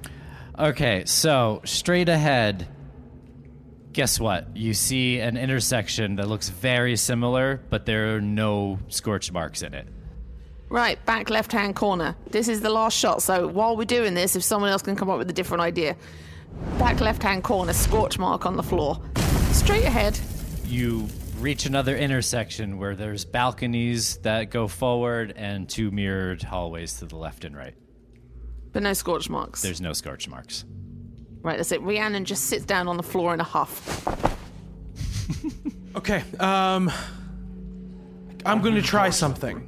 [0.59, 2.67] okay, so straight ahead.
[3.93, 4.47] Guess what?
[4.57, 9.73] You see an intersection that looks very similar, but there are no scorch marks in
[9.73, 9.87] it.
[10.67, 12.17] Right, back left hand corner.
[12.29, 15.09] This is the last shot, so while we're doing this, if someone else can come
[15.09, 15.95] up with a different idea.
[16.77, 18.99] Back left hand corner, scorch mark on the floor.
[19.51, 20.19] Straight ahead.
[20.65, 21.07] You
[21.39, 27.15] reach another intersection where there's balconies that go forward and two mirrored hallways to the
[27.15, 27.75] left and right.
[28.71, 29.61] But no scorch marks.
[29.61, 30.65] There's no scorch marks.
[31.41, 31.81] Right, that's it.
[31.81, 34.07] Rhiannon just sits down on the floor in a huff.
[35.93, 36.89] Okay, um,
[38.45, 39.67] I'm going to try something.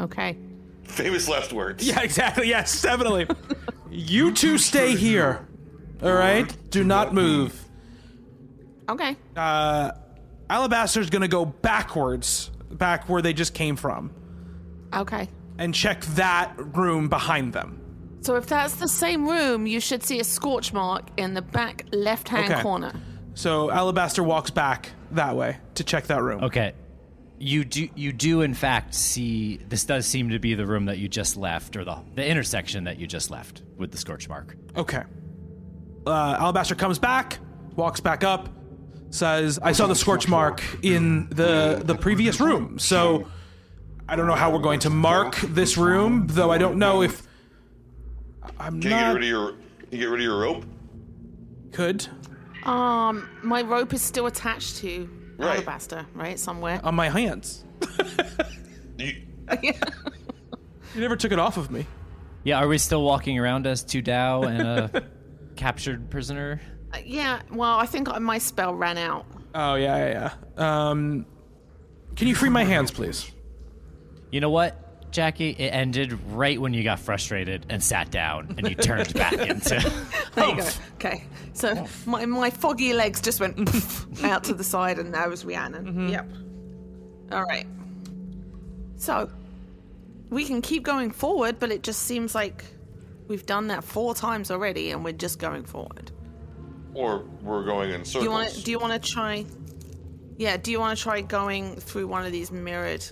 [0.00, 0.38] Okay.
[0.84, 1.86] Famous last words.
[1.86, 2.48] Yeah, exactly.
[2.48, 3.26] Yes, definitely.
[3.90, 5.46] you two stay here.
[6.02, 6.54] All right?
[6.70, 7.58] Do not move.
[8.88, 9.16] Okay.
[9.36, 9.92] Uh,
[10.50, 14.10] Alabaster's going to go backwards, back where they just came from,
[14.92, 15.28] Okay.
[15.58, 17.78] and check that room behind them.
[18.22, 21.86] So if that's the same room, you should see a scorch mark in the back
[21.92, 22.62] left-hand Okay.
[22.62, 22.92] corner.
[23.34, 26.44] So Alabaster walks back that way to check that room.
[26.44, 26.72] Okay.
[27.38, 30.98] You do you do in fact see this does seem to be the room that
[30.98, 34.56] you just left or the the intersection that you just left with the scorch mark.
[34.76, 35.02] Okay.
[36.06, 37.38] Uh, Alabaster comes back,
[37.76, 38.48] walks back up,
[39.10, 42.78] says, "I saw the scorch mark in the the previous room.
[42.78, 43.26] So
[44.08, 47.22] I don't know how we're going to mark this room, though I don't know if
[48.58, 49.48] I'm Can you get rid of your?
[49.52, 49.58] Can
[49.92, 50.64] you get rid of your rope?
[51.72, 52.06] could
[52.64, 55.56] Um, my rope is still attached to Right.
[55.56, 56.80] alabaster, right somewhere.
[56.84, 57.64] on my hands.
[58.98, 59.14] You,
[59.62, 61.86] You never took it off of me.
[62.44, 65.04] Yeah, are we still walking around as two Dao and a
[65.56, 66.60] captured prisoner?
[66.92, 67.42] Uh, yeah.
[67.50, 69.26] Well, I think my spell ran out.
[69.54, 70.88] Oh yeah, yeah, yeah.
[70.88, 71.26] Um,
[72.16, 73.30] can you free my hands, please?
[74.30, 75.50] You know what, Jackie?
[75.50, 79.78] It ended right when you got frustrated and sat down and you turned back into
[80.34, 80.68] There you go.
[80.94, 81.24] Okay.
[81.52, 83.58] So my my foggy legs just went
[84.24, 86.08] out to the side, and there was Rhiannon.
[86.08, 86.30] Yep.
[87.32, 87.66] All right.
[88.96, 89.30] So
[90.30, 92.64] we can keep going forward, but it just seems like
[93.32, 96.12] we've done that four times already, and we're just going forward.
[96.92, 98.12] or we're going in circles.
[98.12, 98.62] Do you want to?
[98.62, 99.46] Do you want to try?
[100.36, 100.58] Yeah.
[100.58, 103.02] Do you want to try going through one of these mirrored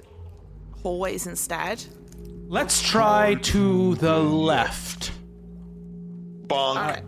[0.83, 1.83] hallways instead?
[2.49, 5.13] Let's try to the left.
[6.47, 6.53] Bonk.
[6.53, 7.03] All right.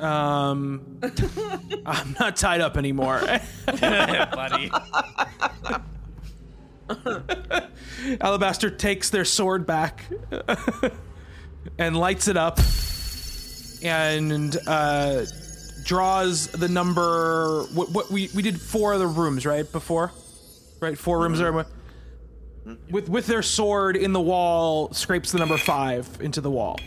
[0.00, 0.98] Um,
[1.86, 3.20] I'm not tied up anymore.
[3.66, 4.72] buddy.
[8.20, 10.04] Alabaster takes their sword back
[11.78, 12.58] and lights it up
[13.82, 15.24] and uh,
[15.84, 17.64] draws the number.
[17.74, 20.12] What, what we we did four of the rooms right before,
[20.80, 20.98] right?
[20.98, 21.66] Four rooms are
[22.90, 24.92] with with their sword in the wall.
[24.92, 26.78] Scrapes the number five into the wall,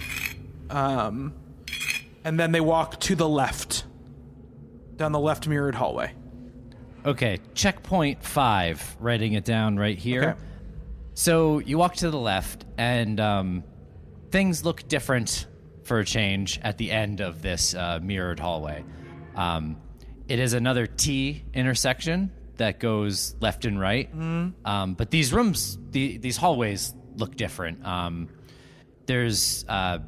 [0.70, 1.34] um,
[2.24, 3.86] and then they walk to the left
[4.98, 6.14] down the left mirrored hallway.
[7.06, 8.96] Okay, checkpoint five.
[9.00, 10.22] Writing it down right here.
[10.22, 10.40] Okay.
[11.14, 13.64] So you walk to the left, and um,
[14.32, 15.48] things look different
[15.84, 18.84] for a change at the end of this uh, mirrored hallway.
[19.36, 19.78] Um,
[20.28, 24.10] it is another T intersection that goes left and right.
[24.66, 27.86] Um, but these rooms, the, these hallways look different.
[27.86, 28.30] Um,
[29.06, 30.00] there's uh,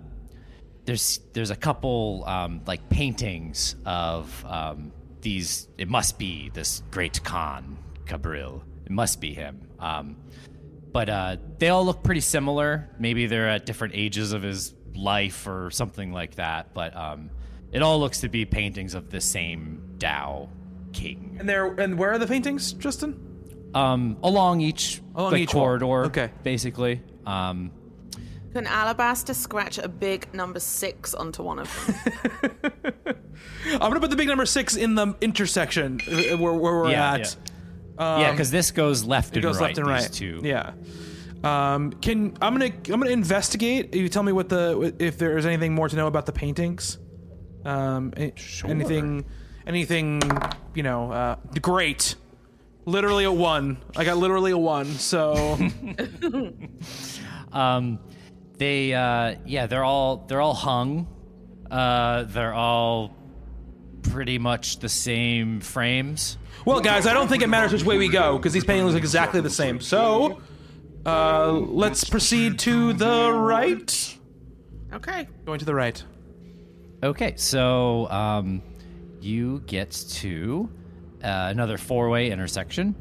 [0.86, 5.68] there's there's a couple um, like paintings of um, these.
[5.78, 8.62] It must be this great Khan Cabril.
[8.86, 9.68] It must be him.
[10.94, 12.88] But uh, they all look pretty similar.
[13.00, 16.74] Maybe they're at different ages of his life or something like that.
[16.76, 17.32] But um,
[17.72, 20.48] it all looks to be paintings of the same Dao
[20.94, 21.36] king.
[21.40, 23.20] And there and where are the paintings, Justin?
[23.74, 25.64] Um, along each Along like, each wall.
[25.80, 26.06] corridor.
[26.06, 26.30] Okay.
[26.44, 27.02] basically.
[27.26, 27.72] Um,
[28.54, 32.62] Can Alabaster scratch a big number six onto one of them?
[33.72, 37.14] I'm gonna put the big number six in the intersection uh, where, where we're Yeah,
[37.14, 37.20] at.
[37.36, 37.52] yeah,
[37.96, 39.68] because this goes left It and goes right.
[39.68, 40.12] left and these right.
[40.12, 40.42] Two.
[40.44, 40.74] Yeah.
[41.44, 43.94] Um, can I'm gonna I'm gonna investigate.
[43.94, 46.98] You tell me what the if there's anything more to know about the paintings.
[47.66, 48.34] Um, a-
[48.66, 49.26] anything,
[49.68, 50.22] anything,
[50.74, 52.16] you know, uh, great.
[52.86, 53.78] Literally a one.
[53.96, 54.86] I got literally a one.
[54.86, 55.58] So
[57.52, 58.00] Um,
[58.58, 61.08] they uh, yeah, they're all they're all hung.
[61.70, 63.16] Uh, they're all
[64.04, 66.38] pretty much the same frames.
[66.66, 69.04] Well, guys, I don't think it matters which way we go because these paintings look
[69.04, 69.80] exactly the same.
[69.82, 70.42] So,
[71.06, 74.18] uh, let's proceed to the right.
[74.94, 75.28] okay.
[75.46, 76.02] Going to the right.
[77.04, 78.62] Okay, so um,
[79.20, 80.70] you get to
[81.22, 82.96] uh, another four-way intersection.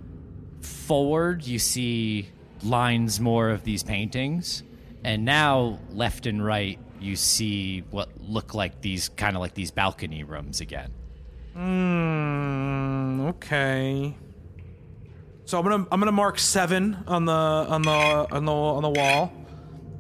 [0.60, 2.28] Forward, you see
[2.64, 4.64] lines more of these paintings,
[5.04, 9.70] and now left and right, you see what look like these kind of like these
[9.70, 10.92] balcony rooms again.
[11.54, 13.26] Hmm.
[13.28, 14.16] Okay.
[15.44, 18.88] So I'm gonna I'm gonna mark seven on the on the on the on the
[18.88, 19.32] wall,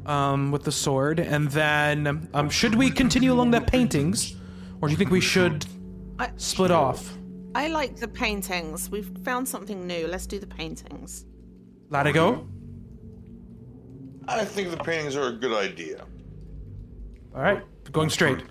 [0.06, 4.34] um, with the sword, and then um, should we continue along the paintings,
[4.80, 5.66] or do you think we should
[6.18, 7.12] I, split off?
[7.54, 8.88] I like the paintings.
[8.88, 10.06] We've found something new.
[10.06, 11.26] Let's do the paintings.
[11.90, 12.48] Let it go.
[14.26, 16.06] I think the paintings are a good idea.
[17.34, 18.42] All right, going straight.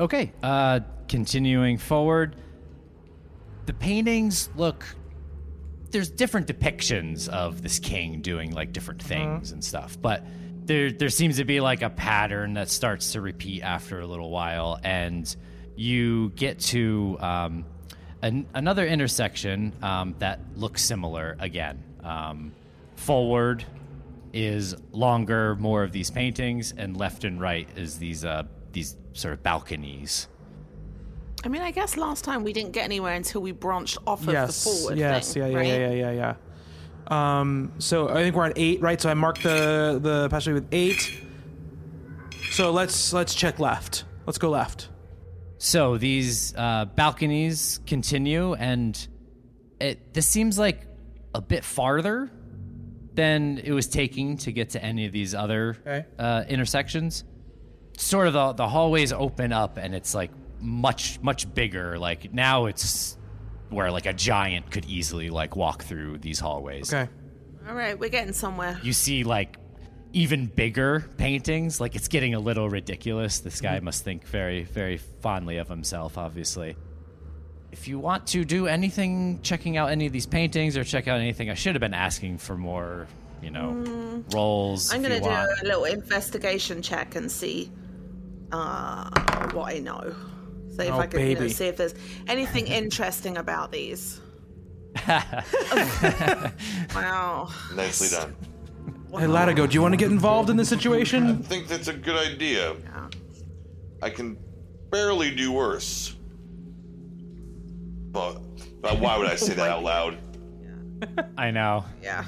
[0.00, 0.80] Okay, uh,
[1.12, 2.34] continuing forward.
[3.66, 4.86] The paintings look.
[5.90, 10.24] There's different depictions of this king doing like different things and stuff, but
[10.64, 14.30] there there seems to be like a pattern that starts to repeat after a little
[14.30, 15.36] while, and
[15.76, 17.66] you get to um,
[18.22, 21.82] an, another intersection um, that looks similar again.
[22.02, 22.52] Um,
[22.96, 23.66] forward,
[24.32, 29.34] is longer, more of these paintings, and left and right is these uh, these sort
[29.34, 30.28] of balconies.
[31.44, 34.66] I mean, I guess last time we didn't get anywhere until we branched off yes.
[34.66, 35.34] of the forward yes.
[35.34, 35.42] thing.
[35.42, 35.48] yeah.
[35.48, 35.56] Yeah.
[35.56, 35.66] right?
[35.66, 35.90] Yeah.
[35.90, 36.10] Yeah.
[36.10, 36.34] Yeah.
[37.10, 37.40] Yeah.
[37.40, 37.72] Um.
[37.78, 39.00] So I think we're on eight, right?
[39.00, 41.20] So I marked the the passageway with eight.
[42.52, 44.04] So let's let's check left.
[44.26, 44.88] Let's go left.
[45.58, 48.94] So these uh, balconies continue, and
[49.80, 50.86] it this seems like
[51.34, 52.30] a bit farther
[53.14, 56.06] than it was taking to get to any of these other Okay.
[56.18, 57.24] uh, intersections.
[57.98, 60.30] Sort of the the hallways open up, and it's like
[60.62, 61.98] much much bigger.
[61.98, 63.18] Like now, it's
[63.70, 66.92] where like a giant could easily like walk through these hallways.
[66.92, 67.10] Okay.
[67.68, 68.78] All right, we're getting somewhere.
[68.82, 69.56] You see like
[70.12, 71.80] even bigger paintings.
[71.80, 73.40] Like it's getting a little ridiculous.
[73.40, 76.76] This guy must think very, very fondly of himself, obviously.
[77.70, 81.20] If you want to do anything, checking out any of these paintings or check out
[81.20, 83.06] anything, I should have been asking for more,
[83.40, 84.90] you know, rolls.
[84.90, 84.94] Mm.
[84.94, 85.50] I'm gonna do want.
[85.62, 87.70] a little investigation check and see
[88.50, 90.14] uh, what I know.
[90.76, 91.94] See if Oh, I can you know, see if there's
[92.28, 94.20] anything interesting about these.
[96.94, 97.48] wow.
[97.74, 98.34] Nicely done.
[99.10, 101.28] Hey, Latigo, do you want to get involved in this situation?
[101.28, 102.74] I think that's a good idea.
[102.74, 103.08] Yeah.
[104.02, 104.38] I can
[104.90, 106.16] barely do worse.
[108.10, 108.38] But,
[108.80, 110.16] but why would I say that out loud?
[110.60, 111.24] Yeah.
[111.38, 111.84] I know.
[112.02, 112.24] Yeah.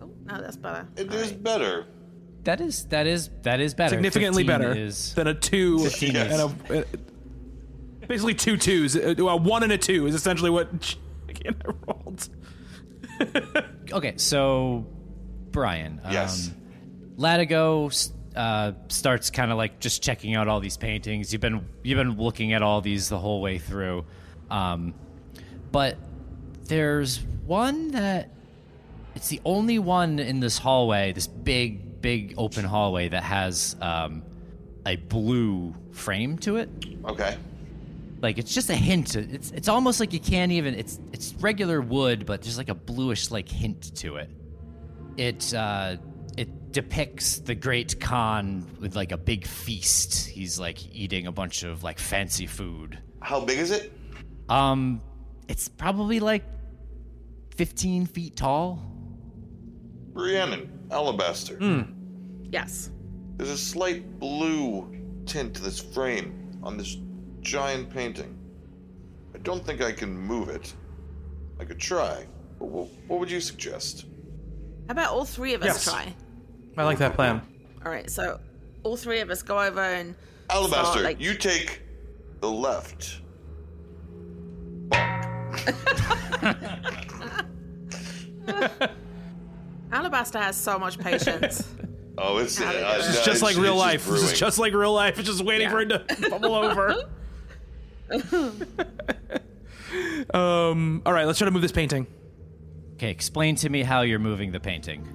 [0.00, 0.86] Oh no, that's better.
[0.96, 1.86] It is better.
[2.44, 3.94] That is that is that is better.
[3.94, 6.84] Significantly better Is, than a two 15 and is- a,
[8.08, 8.96] basically two twos.
[8.96, 10.68] Uh, Well, one and a two is essentially what
[11.28, 12.28] again I rolled.
[13.92, 14.86] okay, so
[15.50, 16.00] Brian.
[16.10, 16.48] Yes.
[16.48, 16.54] Um,
[17.16, 21.32] Latigo uh, starts kind of like just checking out all these paintings.
[21.32, 24.04] You've been you've been looking at all these the whole way through,
[24.50, 24.94] um,
[25.70, 25.96] but
[26.64, 28.30] there's one that
[29.14, 34.22] it's the only one in this hallway, this big big open hallway that has um,
[34.84, 36.68] a blue frame to it.
[37.06, 37.36] Okay.
[38.24, 39.16] Like it's just a hint.
[39.16, 40.74] It's it's almost like you can't even.
[40.74, 44.30] It's it's regular wood, but there's like a bluish like hint to it.
[45.18, 45.98] It uh,
[46.38, 50.26] it depicts the Great Khan with like a big feast.
[50.26, 52.98] He's like eating a bunch of like fancy food.
[53.20, 53.92] How big is it?
[54.48, 55.02] Um,
[55.46, 56.44] it's probably like
[57.54, 58.82] fifteen feet tall.
[60.14, 61.58] Rhiannon, alabaster.
[62.50, 62.90] Yes.
[63.36, 64.90] There's a slight blue
[65.26, 66.96] tint to this frame on this
[67.48, 68.36] giant painting.
[69.34, 70.72] I don't think I can move it.
[71.60, 72.26] I could try.
[72.58, 74.06] But what, what would you suggest?
[74.88, 75.84] How about all three of us Yes.
[75.84, 76.14] try?
[76.76, 77.40] I like that plan.
[77.84, 78.40] All right, so
[78.82, 80.14] all three of us go over and
[80.50, 81.80] Alabaster, start, like, you take
[82.40, 83.20] the left.
[89.92, 91.68] Alabaster has so much patience.
[92.16, 92.70] Oh, it's, uh,
[93.00, 94.04] It's It's just like real it's life.
[94.06, 94.36] This is brewing.
[94.36, 95.18] just like real life.
[95.18, 95.70] It's just waiting Yeah.
[95.72, 96.94] for it to bubble over.
[100.34, 101.02] um.
[101.06, 101.26] All right.
[101.26, 102.06] Let's try to move this painting.
[102.94, 105.06] Okay, explain to me how you're moving the painting.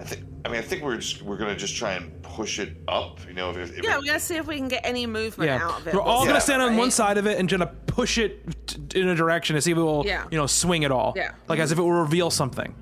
[0.00, 0.24] I think.
[0.44, 3.18] I mean, I think we're just we're gonna just try and push it up.
[3.26, 5.48] You know, if, if yeah, it, we're gonna see if we can get any movement
[5.50, 5.66] Yeah.
[5.66, 5.94] out of it.
[5.94, 9.08] We're all gonna stand on one side of it and gonna push it t- in
[9.08, 10.24] a direction to see if it will, Yeah.
[10.30, 11.14] you know, swing it all.
[11.16, 11.32] Yeah.
[11.48, 12.74] Like as if it will reveal something.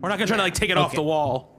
[0.00, 1.54] We're not gonna try to like take it off the wall.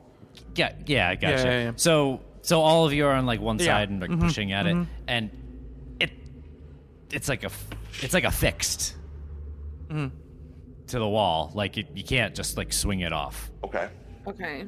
[0.55, 1.35] Yeah, yeah, I gotcha.
[1.37, 1.71] Yeah, yeah, yeah.
[1.77, 3.65] So, so all of you are on like one Yeah.
[3.65, 4.75] side and like Mhm, pushing at it,
[5.07, 5.31] and it,
[7.11, 7.51] it's like a
[8.01, 8.95] it's like affixed
[9.89, 10.15] Mm-hmm.
[10.87, 11.51] to the wall.
[11.55, 13.49] Like it, you can't just like swing it off.
[13.63, 13.89] okay.
[14.27, 14.65] Okay.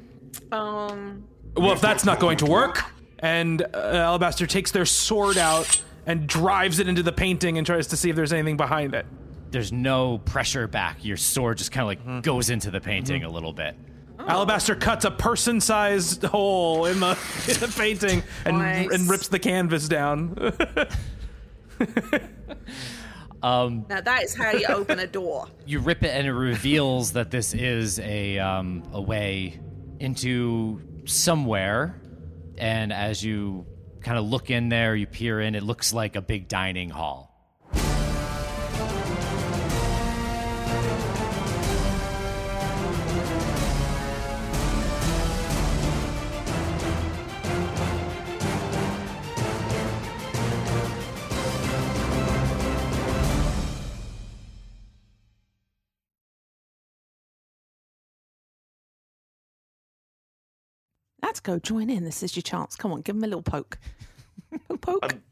[0.52, 1.24] Um.
[1.56, 2.84] Well, if that's not going to work,
[3.20, 7.88] and uh, Alabaster takes their sword out and drives it into the painting and tries
[7.88, 9.06] to see if there's anything behind it.
[9.52, 11.04] There's no pressure back.
[11.06, 12.20] Your sword just kind of like Mm-hmm.
[12.22, 13.76] goes into the painting a little bit.
[14.20, 17.10] Alabaster cuts a person-sized hole in the
[17.48, 18.90] in the painting and Nice.
[18.92, 20.36] and rips the canvas down.
[23.44, 25.48] Um, Now that is how you open a door.
[25.66, 29.60] you rip it and it reveals that this is a um, a way
[30.00, 32.00] into somewhere
[32.60, 33.66] and as you
[34.02, 37.31] kind of look in there you peer in it looks like a big dining hall
[61.40, 62.04] go join in.
[62.04, 62.76] This is your chance.
[62.76, 63.78] Come on, give him a little poke.
[64.52, 65.00] little poke.
[65.04, 65.24] I'm-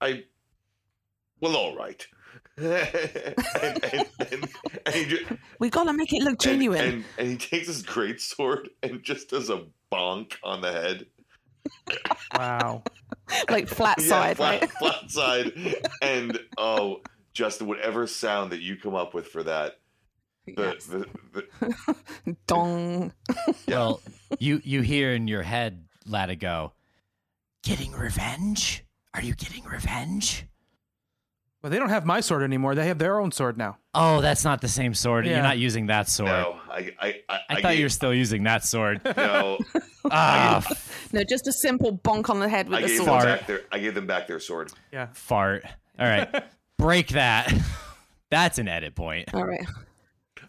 [0.00, 0.24] I.
[1.40, 2.06] Well, all right.
[2.56, 2.66] and,
[3.62, 4.48] and, and,
[4.86, 6.80] and he ju- we We gotta make it look genuine.
[6.80, 11.06] and and he takes his great sword and just does a bonk on the head.
[12.34, 12.82] Wow.
[13.48, 14.70] like flat side, flat, right?
[14.72, 15.52] flat side.
[16.02, 17.00] And oh,
[17.32, 19.78] Justin, whatever sound that you come up with for that,
[20.56, 20.86] the, Yes.
[20.86, 21.06] the,
[22.24, 23.12] the Dong.
[23.68, 24.00] Well,
[24.38, 26.72] you you hear in your head, Latigo,
[27.62, 28.84] Getting revenge?
[29.14, 30.46] Are you getting revenge?
[31.62, 32.74] Well, they don't have my sword anymore.
[32.74, 33.78] They have their own sword now.
[33.94, 35.24] oh, that's not the same sword.
[35.24, 35.34] Yeah.
[35.34, 36.28] You're not using that sword.
[36.28, 39.00] no, I I I, I, thought gave, you were still using that sword.
[39.16, 39.58] no.
[40.10, 43.06] Ah, f- No, just a simple bonk on the head with I the gave them
[43.06, 43.24] sword.
[43.24, 44.72] back their I gave them back their sword.
[44.92, 45.08] Yeah.
[45.14, 45.64] fart.
[45.98, 46.44] All right,
[46.76, 47.50] break that.
[48.30, 49.32] That's an edit point.
[49.32, 49.64] All right.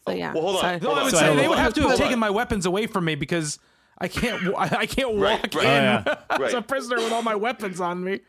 [0.07, 0.33] So yeah.
[0.33, 0.61] well, hold on.
[0.61, 2.13] so- No, Hold I would So say I they would have to have hold taken
[2.13, 2.19] on.
[2.19, 3.59] my weapons away from me because
[3.97, 4.53] I can't.
[4.57, 5.65] I can't Right, walk right.
[5.65, 6.45] in Oh, yeah.
[6.47, 8.19] as a prisoner with all my weapons on me.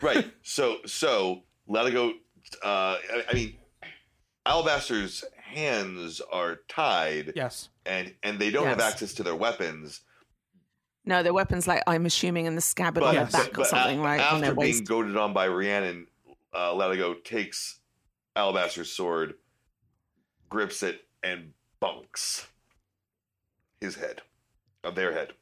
[0.00, 0.30] right.
[0.42, 2.10] So so Latigo
[2.62, 3.56] uh I, I mean
[4.44, 7.68] Alabaster's hands are tied Yes.
[7.86, 10.00] and and they don't have access to their weapons.
[11.04, 13.32] no, their weapons, like I'm assuming, in the scabbard But, on Yes.
[13.32, 14.20] their back or something, a- right?
[14.20, 14.84] on After their being waist.
[14.84, 16.06] goaded on by Rhiannon,
[16.52, 17.80] uh, Latigo takes
[18.36, 19.34] Alabaster's sword,
[20.48, 22.48] grips it, and bunks
[23.80, 24.22] his head,
[24.84, 25.32] of their head.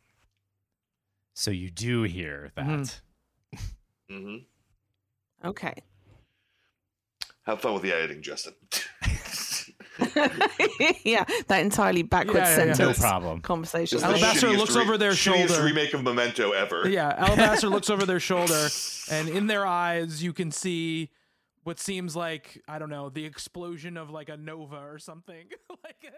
[1.34, 2.66] So you do hear that.
[2.66, 3.00] Mhm.
[4.08, 4.36] hmm
[5.44, 5.74] Okay.
[7.46, 8.54] Have fun with the editing, Justin.
[11.04, 12.72] yeah, that entirely backwards Yeah, yeah, yeah.
[12.74, 12.98] sentence.
[13.00, 13.40] No problem.
[13.40, 13.98] Conversation.
[13.98, 15.64] Just the Alabaster shittiest looks over their shittiest shoulder.
[15.64, 16.88] remake of Memento ever.
[16.88, 17.14] Yeah.
[17.16, 18.68] Alabaster looks over their shoulder,
[19.10, 21.10] and in their eyes, you can see
[21.64, 25.48] what seems like I don't know the explosion of like a nova or something.
[25.84, 26.12] like